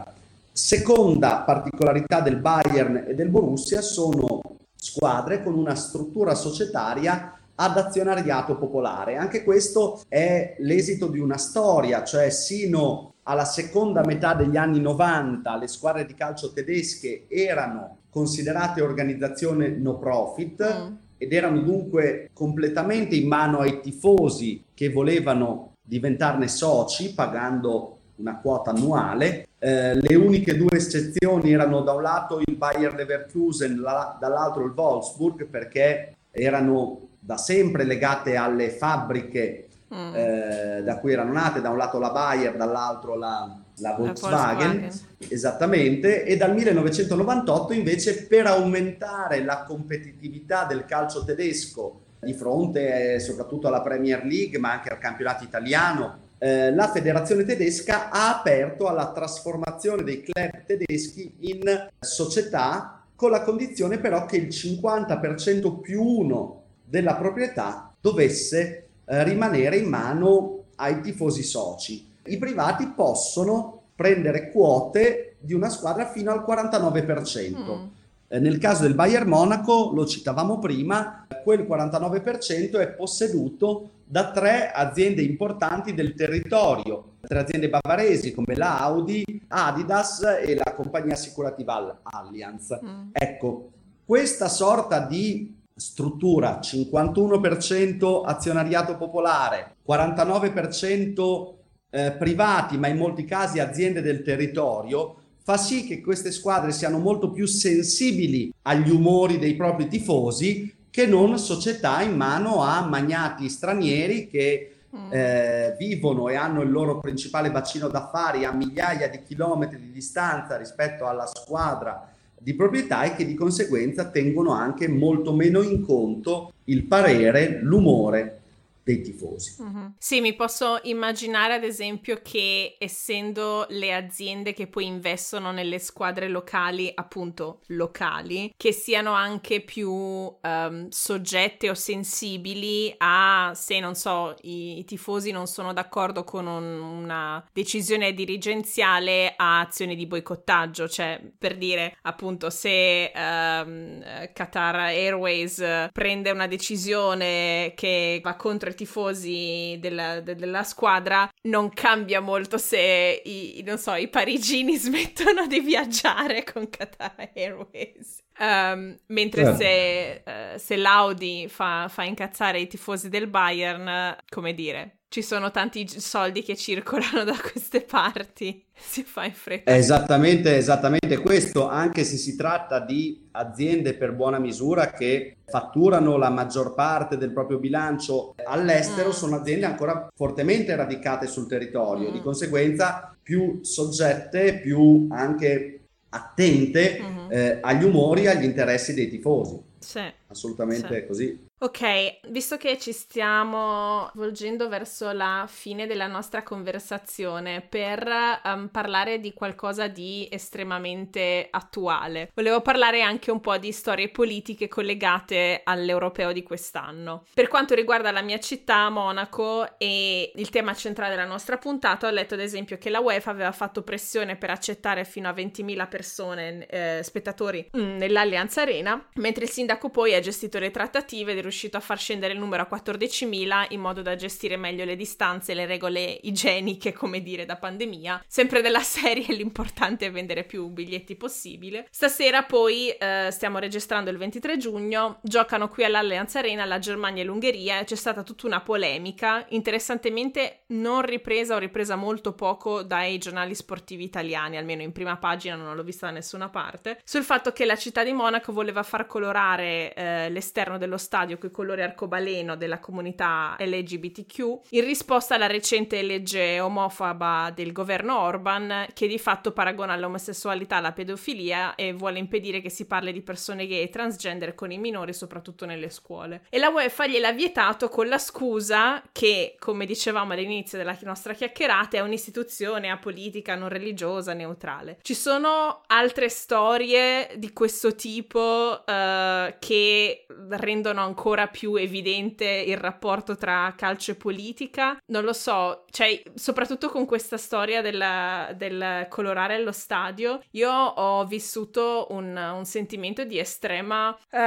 [0.54, 4.42] Seconda particolarità del Bayern e del Borussia sono
[4.76, 9.16] squadre con una struttura societaria ad azionariato popolare.
[9.16, 15.56] Anche questo è l'esito di una storia, cioè sino alla seconda metà degli anni 90
[15.56, 20.94] le squadre di calcio tedesche erano considerate organizzazione no profit mm.
[21.16, 28.70] ed erano dunque completamente in mano ai tifosi che volevano diventarne soci pagando una quota
[28.70, 29.48] annuale.
[29.58, 34.72] Eh, le uniche due eccezioni erano da un lato il Bayer Leverkusen, la, dall'altro il
[34.74, 40.14] Wolfsburg, perché erano da sempre legate alle fabbriche mm.
[40.14, 44.90] eh, da cui erano nate, da un lato la Bayer, dall'altro la, la Volkswagen, Volkswagen,
[45.28, 53.18] esattamente, e dal 1998 invece per aumentare la competitività del calcio tedesco di fronte eh,
[53.20, 58.88] soprattutto alla Premier League, ma anche al campionato italiano, eh, la federazione tedesca ha aperto
[58.88, 66.02] alla trasformazione dei club tedeschi in società con la condizione però che il 50% più
[66.02, 72.10] uno della proprietà dovesse eh, rimanere in mano ai tifosi soci.
[72.24, 77.54] I privati possono prendere quote di una squadra fino al 49%.
[77.54, 77.86] Mm.
[78.26, 84.70] Eh, nel caso del Bayern Monaco, lo citavamo prima, quel 49% è posseduto da tre
[84.70, 92.00] aziende importanti del territorio, tre aziende bavaresi come la Audi, Adidas e la compagnia assicurativa
[92.02, 92.78] Allianz.
[92.84, 93.08] Mm.
[93.10, 93.70] Ecco,
[94.04, 101.54] questa sorta di struttura 51% azionariato popolare, 49%
[101.88, 106.98] eh, privati, ma in molti casi aziende del territorio, fa sì che queste squadre siano
[106.98, 113.48] molto più sensibili agli umori dei propri tifosi che non società in mano a magnati
[113.48, 115.10] stranieri che mm.
[115.10, 120.58] eh, vivono e hanno il loro principale bacino d'affari a migliaia di chilometri di distanza
[120.58, 126.52] rispetto alla squadra di proprietà e che di conseguenza tengono anche molto meno in conto
[126.64, 128.41] il parere, l'umore
[128.84, 129.62] dei tifosi.
[129.62, 129.86] Mm-hmm.
[129.98, 136.28] Sì, mi posso immaginare ad esempio che essendo le aziende che poi investono nelle squadre
[136.28, 144.34] locali, appunto locali, che siano anche più um, soggette o sensibili a se non so
[144.42, 150.88] i, i tifosi non sono d'accordo con un, una decisione dirigenziale a azioni di boicottaggio,
[150.88, 158.74] cioè per dire appunto se um, Qatar Airways prende una decisione che va contro i
[158.74, 165.60] tifosi della, de, della squadra non cambia molto se i, so, i parigini smettono di
[165.60, 168.22] viaggiare con Qatar Airways.
[168.42, 169.54] Um, mentre eh.
[169.54, 175.52] se, uh, se, l'Audi fa, fa incazzare i tifosi del Bayern, come dire, ci sono
[175.52, 179.70] tanti soldi che circolano da queste parti, si fa in fretta.
[179.70, 186.16] È esattamente, esattamente questo, anche se si tratta di aziende per buona misura che fatturano
[186.16, 189.12] la maggior parte del proprio bilancio all'estero, mm.
[189.12, 192.12] sono aziende ancora fortemente radicate sul territorio, mm.
[192.12, 195.81] di conseguenza più soggette, più anche
[196.14, 197.30] attente mm-hmm.
[197.30, 199.60] eh, agli umori e agli interessi dei tifosi.
[199.78, 200.00] Sì.
[200.28, 201.06] Assolutamente sì.
[201.06, 201.46] così.
[201.62, 208.04] Ok, visto che ci stiamo volgendo verso la fine della nostra conversazione per
[208.42, 214.66] um, parlare di qualcosa di estremamente attuale, volevo parlare anche un po' di storie politiche
[214.66, 217.26] collegate all'europeo di quest'anno.
[217.32, 222.10] Per quanto riguarda la mia città, Monaco, e il tema centrale della nostra puntata, ho
[222.10, 226.66] letto ad esempio che la UEFA aveva fatto pressione per accettare fino a 20.000 persone,
[226.66, 231.50] eh, spettatori, mm, nell'Allianz Arena, mentre il sindaco poi ha gestito le trattative ed è
[231.52, 235.52] riuscito a far scendere il numero a 14.000 in modo da gestire meglio le distanze
[235.52, 238.24] e le regole igieniche, come dire, da pandemia.
[238.26, 241.86] Sempre della serie l'importante è vendere più biglietti possibile.
[241.90, 247.26] Stasera poi eh, stiamo registrando il 23 giugno, giocano qui all'Allianz Arena la Germania e
[247.26, 253.54] l'Ungheria c'è stata tutta una polemica, interessantemente non ripresa o ripresa molto poco dai giornali
[253.54, 257.66] sportivi italiani, almeno in prima pagina non l'ho vista da nessuna parte, sul fatto che
[257.66, 262.56] la città di Monaco voleva far colorare eh, l'esterno dello stadio con i colori arcobaleno
[262.56, 264.38] della comunità LGBTQ
[264.70, 270.92] in risposta alla recente legge omofoba del governo Orban che di fatto paragona l'omosessualità alla
[270.92, 275.12] pedofilia e vuole impedire che si parli di persone gay e transgender con i minori
[275.12, 276.42] soprattutto nelle scuole.
[276.48, 281.96] E la UEFA gliel'ha vietato con la scusa che, come dicevamo all'inizio della nostra chiacchierata,
[281.96, 284.98] è un'istituzione apolitica, non religiosa, neutrale.
[285.02, 293.36] Ci sono altre storie di questo tipo uh, che rendono ancora più evidente il rapporto
[293.36, 294.98] tra calcio e politica.
[295.06, 301.24] Non lo so, cioè, soprattutto con questa storia della, del colorare allo stadio, io ho
[301.26, 304.38] vissuto un, un sentimento di estrema, uh,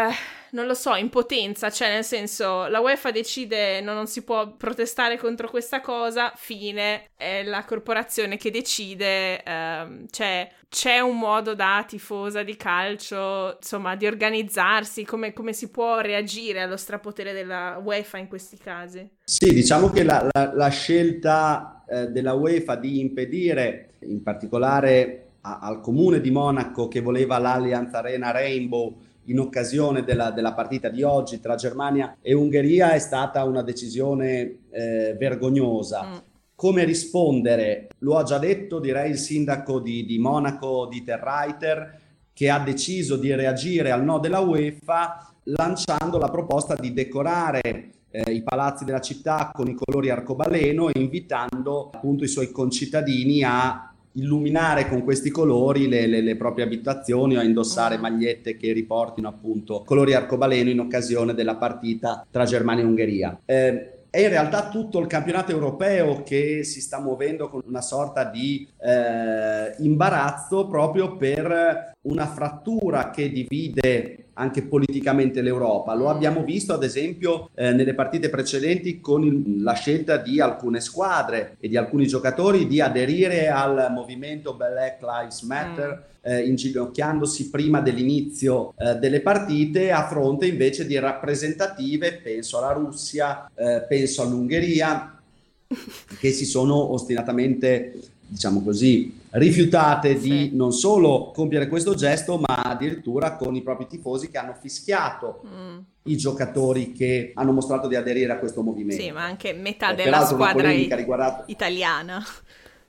[0.56, 5.18] non lo so, impotenza, cioè nel senso, la UEFA decide non, non si può protestare
[5.18, 11.84] contro questa cosa, fine, è la corporazione che decide, uh, cioè c'è un modo da
[11.86, 18.18] tifosa di calcio, insomma, di organizzarsi, come, come si può reagire allo strapotere della UEFA
[18.18, 19.08] in questi casi?
[19.26, 25.60] Sì, diciamo che la, la, la scelta eh, della UEFA di impedire, in particolare a,
[25.60, 28.95] al comune di Monaco che voleva l'Allianz Arena Rainbow
[29.26, 34.60] in occasione della, della, partita di oggi tra Germania e Ungheria è stata una decisione
[34.72, 36.04] eh, vergognosa.
[36.04, 37.90] Mm come rispondere?
[38.00, 42.00] Lo ha già detto, direi, il sindaco di, di Monaco, Dieter Reiter,
[42.32, 48.32] che ha deciso di reagire al no della UEFA lanciando la proposta di decorare eh,
[48.32, 53.94] i palazzi della città con i colori arcobaleno e invitando appunto i suoi concittadini a
[54.16, 59.28] illuminare con questi colori le, le, le, proprie abitazioni o a indossare magliette che riportino
[59.28, 63.39] appunto colori arcobaleno in occasione della partita tra Germania e Ungheria.
[63.45, 68.24] Eh, è in realtà tutto il campionato europeo che si sta muovendo con una sorta
[68.24, 75.94] di eh, imbarazzo proprio per una frattura che divide anche politicamente l'Europa.
[75.94, 80.80] Lo abbiamo visto ad esempio eh, nelle partite precedenti con il, la scelta di alcune
[80.80, 85.90] squadre e di alcuni giocatori di aderire al movimento Black Lives Matter.
[85.90, 86.14] Mm.
[86.28, 93.48] Eh, inginocchiandosi prima dell'inizio eh, delle partite a fronte invece di rappresentative, penso alla Russia,
[93.54, 95.20] eh, penso all'Ungheria,
[96.20, 97.94] che si sono ostinatamente
[98.28, 104.30] diciamo così, rifiutate di non solo compiere questo gesto, ma addirittura con i propri tifosi
[104.30, 105.78] che hanno fischiato mm.
[106.04, 109.02] i giocatori che hanno mostrato di aderire a questo movimento.
[109.02, 111.44] Sì, ma anche metà eh, della squadra i- riguardato...
[111.48, 112.24] italiana.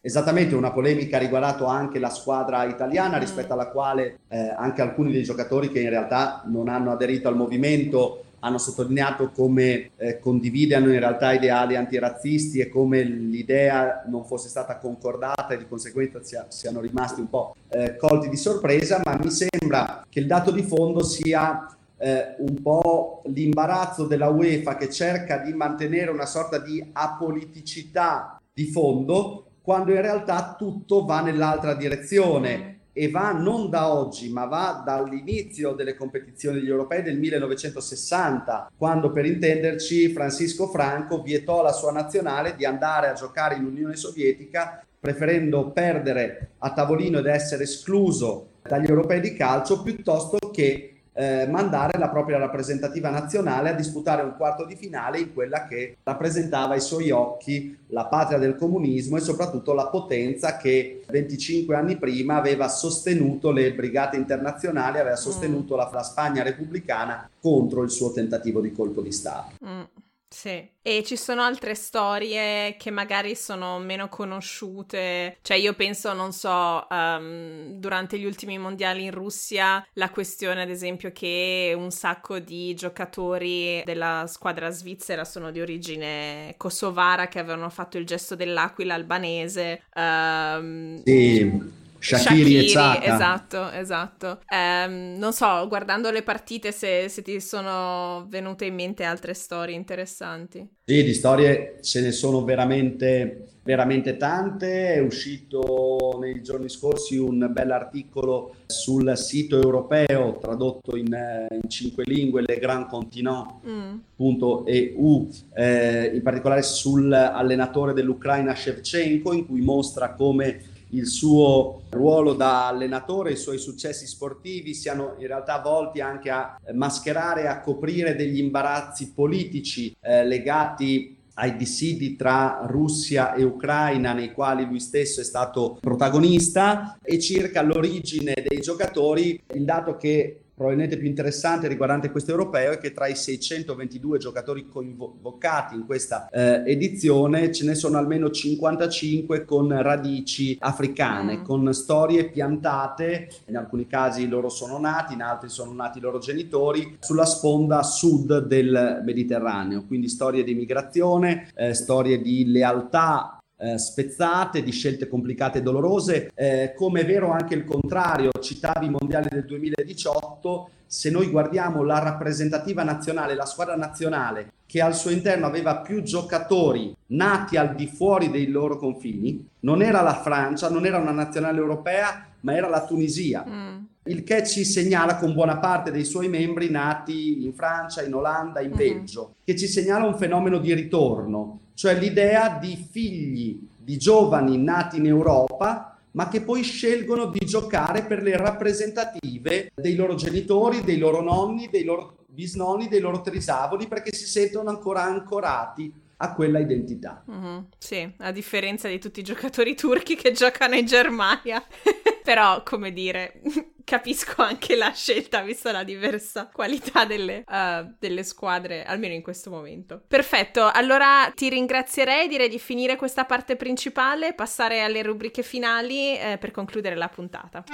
[0.01, 3.20] Esattamente, una polemica ha riguardato anche la squadra italiana, mm.
[3.20, 7.36] rispetto alla quale eh, anche alcuni dei giocatori che in realtà non hanno aderito al
[7.36, 14.49] movimento hanno sottolineato come eh, condividano in realtà ideali antirazzisti e come l'idea non fosse
[14.49, 19.18] stata concordata e di conseguenza sia, siano rimasti un po' eh, colti di sorpresa, ma
[19.20, 21.66] mi sembra che il dato di fondo sia
[21.99, 28.66] eh, un po' l'imbarazzo della UEFA che cerca di mantenere una sorta di apoliticità di
[28.66, 34.82] fondo quando in realtà tutto va nell'altra direzione e va non da oggi, ma va
[34.82, 41.92] dall'inizio delle competizioni degli europei del 1960, quando per intenderci Francisco Franco vietò alla sua
[41.92, 48.53] nazionale di andare a giocare in Unione Sovietica, preferendo perdere a tavolino ed essere escluso
[48.62, 54.34] dagli europei di calcio piuttosto che eh, mandare la propria rappresentativa nazionale a disputare un
[54.36, 59.20] quarto di finale in quella che rappresentava ai suoi occhi la patria del comunismo e
[59.20, 65.78] soprattutto la potenza che 25 anni prima aveva sostenuto le brigate internazionali, aveva sostenuto mm.
[65.78, 69.52] la, la, Spagna repubblicana contro il suo tentativo di colpo di Stato.
[69.64, 69.82] Mm.
[70.28, 76.32] Sì, e ci sono altre storie che magari sono meno conosciute, cioè io penso, non
[76.32, 82.40] so, um, durante gli ultimi mondiali in Russia, la questione ad esempio che un sacco
[82.40, 88.94] di giocatori della squadra svizzera sono di origine kosovara che avevano fatto il gesto dell'aquila
[88.94, 89.84] albanese.
[89.94, 93.14] Um, sì Shakiri, e Chaka.
[93.14, 94.40] Esatto, esatto.
[94.49, 99.74] Eh, non so, guardando le partite se, se, ti sono venute in mente altre storie
[99.74, 100.66] interessanti.
[100.84, 104.94] Sì, di storie ce ne sono veramente, veramente tante.
[104.94, 112.44] È uscito nei giorni scorsi un bell'articolo sul sito europeo tradotto in, in cinque lingue,
[112.47, 115.28] legrandcontinent.eu, mm.
[115.55, 123.32] eh, in particolare sull'allenatore dell'Ucraina Shevchenko, in cui mostra come il suo ruolo da allenatore,
[123.32, 129.12] i suoi successi sportivi siano in realtà volti anche a mascherare a coprire degli imbarazzi
[129.12, 135.78] politici eh, legati ai dissidi tra Russia e Ucraina nei quali lui stesso è stato
[135.80, 142.72] protagonista e circa l'origine dei giocatori, il dato che probabilmente più interessante riguardante questo europeo
[142.72, 148.30] è che tra i 622 giocatori convocati in questa eh, edizione ce ne sono almeno
[148.30, 151.44] 55 con radici africane, mm.
[151.44, 156.18] con storie piantate, in alcuni casi loro sono nati, in altri sono nati i loro
[156.18, 163.78] genitori, sulla sponda sud del Mediterraneo, quindi storie di migrazione, eh, storie di lealtà eh,
[163.78, 168.90] spezzate, di scelte complicate e dolorose, eh, come è vero anche il contrario, citavi i
[168.90, 175.11] mondiali del 2018, se noi guardiamo la rappresentativa nazionale, la squadra nazionale, che al suo
[175.11, 180.68] interno aveva più giocatori nati al di fuori dei loro confini, non era la Francia,
[180.68, 183.44] non era una nazionale europea, ma era la Tunisia.
[183.48, 183.84] Mm.
[184.04, 188.61] Il che ci segnala con buona parte dei suoi membri nati in Francia, in Olanda,
[188.61, 188.76] in mm-hmm.
[188.76, 194.96] Belgio, che ci segnala un fenomeno di ritorno cioè l'idea di figli di giovani nati
[194.96, 200.96] in Europa ma che poi scelgono di giocare per le rappresentative dei loro genitori, dei
[200.96, 206.58] loro nonni, dei loro bisnonni, dei loro trisavoli, perché si sentono ancora ancorati a quella
[206.58, 207.22] identità.
[207.30, 211.62] Mm-hmm, sì, a differenza di tutti i giocatori turchi che giocano in Germania.
[212.24, 213.42] Però, come dire,
[213.87, 219.49] capisco anche la scelta, vista la diversa qualità delle, uh, delle, squadre, almeno in questo
[219.49, 220.03] momento.
[220.07, 226.37] Perfetto, allora ti ringrazierei, direi di finire questa parte principale, passare alle rubriche finali eh,
[226.39, 227.64] per concludere la puntata.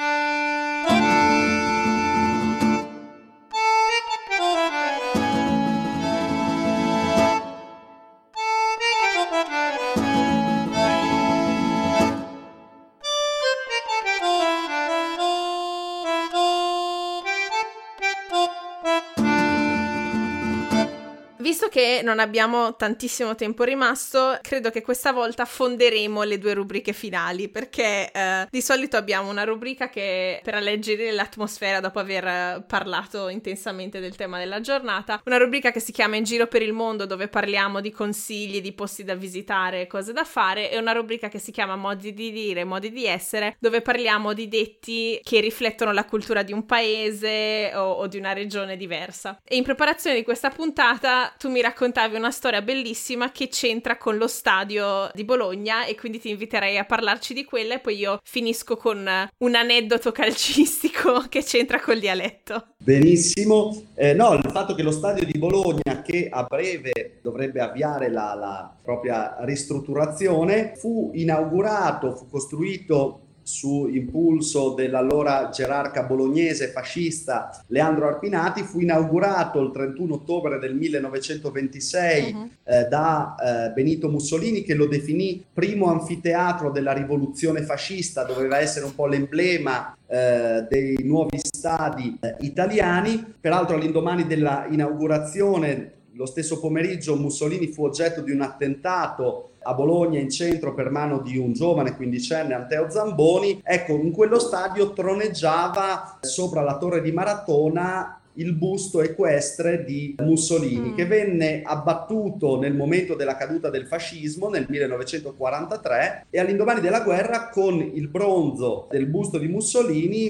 [21.82, 27.48] Che non abbiamo tantissimo tempo rimasto, credo che questa volta fonderemo le due rubriche finali,
[27.48, 33.98] perché eh, di solito abbiamo una rubrica che per alleggerire l'atmosfera dopo aver parlato intensamente
[33.98, 37.26] del tema della giornata, una rubrica che si chiama In giro per il mondo dove
[37.26, 41.50] parliamo di consigli, di posti da visitare, cose da fare, e una rubrica che si
[41.50, 46.44] chiama Modi di dire, modi di essere, dove parliamo di detti che riflettono la cultura
[46.44, 49.40] di un paese o, o di una regione diversa.
[49.42, 54.18] E in preparazione di questa puntata tu mi raccontavi una storia bellissima che c'entra con
[54.18, 58.20] lo stadio di Bologna e quindi ti inviterei a parlarci di quella e poi io
[58.22, 62.66] finisco con un aneddoto calcistico che c'entra col dialetto.
[62.76, 68.10] Benissimo, eh, no, il fatto che lo stadio di Bologna, che a breve dovrebbe avviare
[68.10, 78.06] la, la propria ristrutturazione, fu inaugurato, fu costruito su impulso dell'allora gerarca bolognese fascista Leandro
[78.06, 82.48] Arpinati, fu inaugurato il 31 ottobre del 1926 uh-huh.
[82.64, 88.84] eh, da eh, Benito Mussolini che lo definì primo anfiteatro della rivoluzione fascista, doveva essere
[88.84, 93.34] un po' l'emblema eh, dei nuovi stadi eh, italiani.
[93.40, 100.18] Peraltro all'indomani della inaugurazione, lo stesso pomeriggio Mussolini fu oggetto di un attentato a Bologna
[100.18, 106.18] in centro per mano di un giovane quindicenne Anteo Zamboni, ecco, in quello stadio troneggiava
[106.20, 110.94] sopra la torre di Maratona il busto equestre di Mussolini mm.
[110.94, 117.50] che venne abbattuto nel momento della caduta del fascismo nel 1943 e all'indomani della guerra
[117.50, 120.28] con il bronzo del busto di Mussolini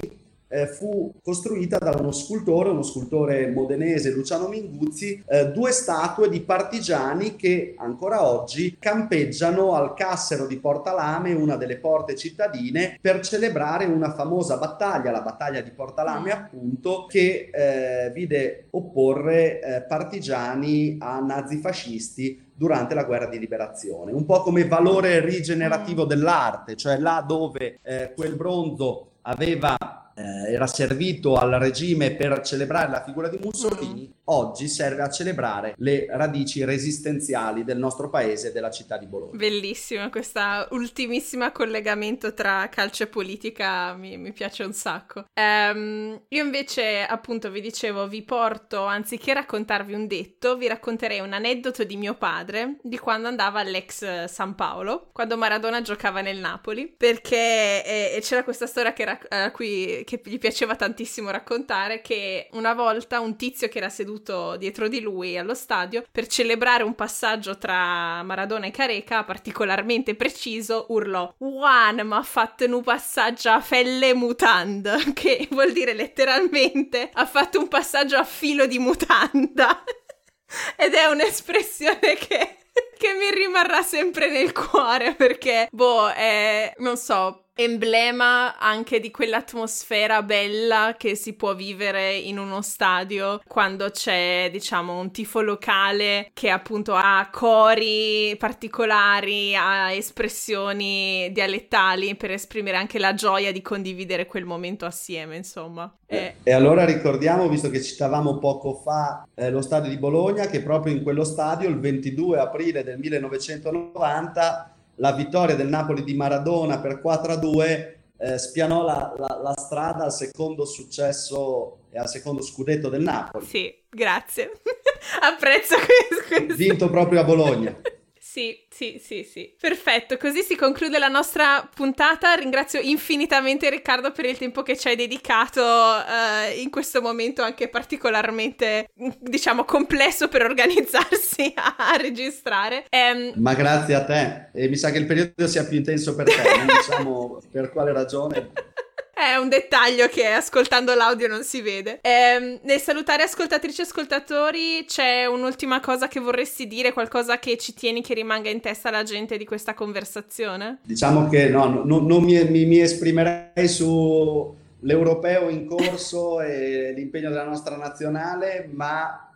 [0.53, 6.41] eh, fu costruita da uno scultore, uno scultore modenese, Luciano Minguzzi, eh, due statue di
[6.41, 13.21] partigiani che ancora oggi campeggiano al Cassero di Porta Lame, una delle porte cittadine, per
[13.21, 19.81] celebrare una famosa battaglia, la battaglia di Porta Lame appunto, che eh, vide opporre eh,
[19.81, 26.07] partigiani a nazifascisti durante la guerra di liberazione, un po' come valore rigenerativo mm.
[26.07, 29.75] dell'arte, cioè là dove eh, quel bronzo aveva
[30.15, 35.73] eh, era servito al regime per celebrare la figura di Mussolini, oggi serve a celebrare
[35.77, 39.37] le radici resistenziali del nostro paese e della città di Bologna.
[39.37, 45.25] Bellissima questa ultimissima collegamento tra calcio e politica, mi, mi piace un sacco.
[45.33, 51.33] Um, io invece, appunto, vi dicevo, vi porto, anziché raccontarvi un detto, vi racconterei un
[51.33, 56.87] aneddoto di mio padre di quando andava all'ex San Paolo, quando Maradona giocava nel Napoli,
[56.87, 62.73] perché eh, c'era questa storia che, ra- cui, che gli piaceva tantissimo raccontare, che una
[62.73, 67.57] volta un tizio che era seduto dietro di lui allo stadio, per celebrare un passaggio
[67.57, 74.97] tra Maradona e Careca, particolarmente preciso, urlò Juan ma fatto un passaggio a felle mutanda,
[75.13, 79.83] che vuol dire letteralmente ha fatto un passaggio a filo di mutanda.
[80.77, 82.57] Ed è un'espressione che
[82.97, 90.23] che mi rimarrà sempre nel cuore perché, boh, è, non so, emblema anche di quell'atmosfera
[90.23, 96.49] bella che si può vivere in uno stadio quando c'è, diciamo, un tifo locale che
[96.49, 104.45] appunto ha cori particolari, ha espressioni dialettali per esprimere anche la gioia di condividere quel
[104.45, 105.93] momento assieme, insomma.
[106.05, 110.61] E, e allora ricordiamo, visto che citavamo poco fa eh, lo stadio di Bologna, che
[110.61, 116.79] proprio in quello stadio il 22 aprile del 1990 la vittoria del Napoli di Maradona
[116.79, 122.89] per 4-2 eh, spianò la, la, la, strada al secondo successo e al secondo scudetto
[122.89, 123.45] del Napoli.
[123.45, 124.51] Sì, grazie.
[125.21, 126.55] Apprezzo questo.
[126.55, 127.75] Vinto proprio a Bologna.
[128.33, 129.53] Sì, sì, sì, sì.
[129.61, 132.33] Perfetto, così si conclude la nostra puntata.
[132.33, 137.69] Ringrazio infinitamente Riccardo per il tempo che ci hai dedicato uh, in questo momento anche
[137.69, 138.87] particolarmente,
[139.19, 142.85] diciamo, complesso per organizzarsi a, registrare.
[142.89, 143.33] Um...
[143.35, 144.49] Ma grazie a te.
[144.51, 147.93] E mi sa che il periodo sia più intenso per te, non diciamo per quale
[147.93, 148.49] ragione.
[149.13, 151.99] È un dettaglio che ascoltando l'audio non si vede.
[152.01, 157.75] Eh, nel salutare ascoltatrici e ascoltatori, c'è un'ultima cosa che vorresti dire, qualcosa che ci
[157.75, 160.79] tieni che rimanga in testa alla gente di questa conversazione?
[160.83, 167.29] Diciamo che no, no non mi, mi, mi esprimerei su l'europeo in corso e l'impegno
[167.29, 169.32] della nostra nazionale, ma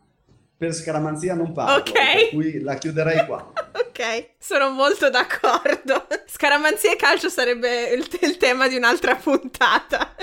[0.58, 3.52] per scaramanzia non parlo, ok per cui la chiuderei qua.
[3.74, 6.08] ok, sono molto d'accordo.
[6.26, 10.16] Scaramanzia e calcio sarebbe il, il tema di un'altra puntata.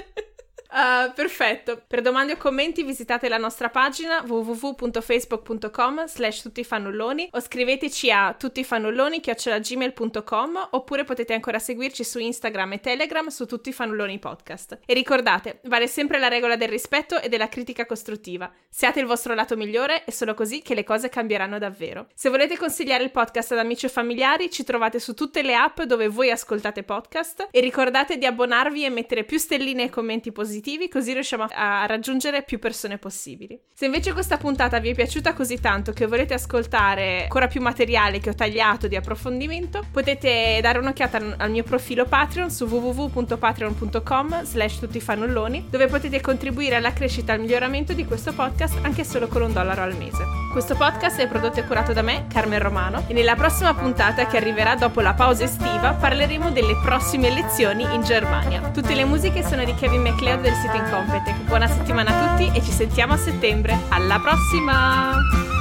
[0.74, 1.80] Uh, perfetto.
[1.86, 10.68] Per domande o commenti visitate la nostra pagina www.facebook.com slash tuttifannulloni o scriveteci a tuttifannulloni.gmail.com
[10.70, 14.80] oppure potete ancora seguirci su Instagram e Telegram su Tutti Fannulloni Podcast.
[14.84, 18.52] E ricordate, vale sempre la regola del rispetto e della critica costruttiva.
[18.68, 22.08] Siate il vostro lato migliore, è solo così che le cose cambieranno davvero.
[22.14, 25.82] Se volete consigliare il podcast ad amici o familiari, ci trovate su tutte le app
[25.82, 30.62] dove voi ascoltate podcast e ricordate di abbonarvi e mettere più stelline e commenti positivi
[30.64, 33.60] positivi così riusciamo a raggiungere più persone possibili.
[33.74, 38.18] Se invece questa puntata vi è piaciuta così tanto che volete ascoltare ancora più materiale
[38.18, 44.78] che ho tagliato di approfondimento, potete dare un'occhiata al mio profilo Patreon su www.patreon.com slash
[44.78, 49.42] tuttifannulloni dove potete contribuire alla crescita e al miglioramento di questo podcast anche solo con
[49.42, 50.43] un dollaro al mese.
[50.54, 54.36] Questo podcast è prodotto e curato da me, Carmen Romano, e nella prossima puntata che
[54.36, 58.60] arriverà dopo la pausa estiva parleremo delle prossime elezioni in Germania.
[58.72, 61.40] Tutte le musiche sono di Kevin MacLeod del sito Incompetech.
[61.40, 63.76] Buona settimana a tutti e ci sentiamo a settembre.
[63.88, 65.53] Alla prossima!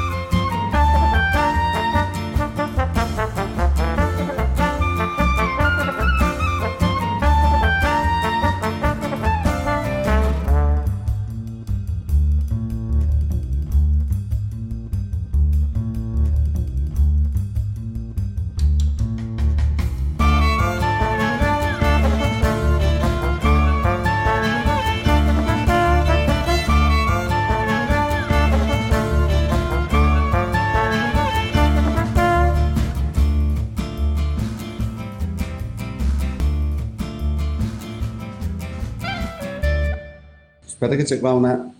[40.93, 41.73] Aspetta che c'è qua una...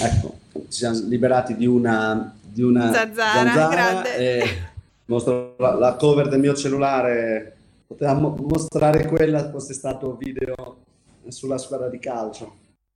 [0.00, 2.34] Ecco, ci siamo liberati di una...
[2.40, 4.02] Di una zanzara, zanzara
[5.04, 7.56] mostro la, la cover del mio cellulare.
[7.86, 10.78] Potevamo mostrare quella fosse stato video
[11.28, 12.56] sulla squadra di calcio.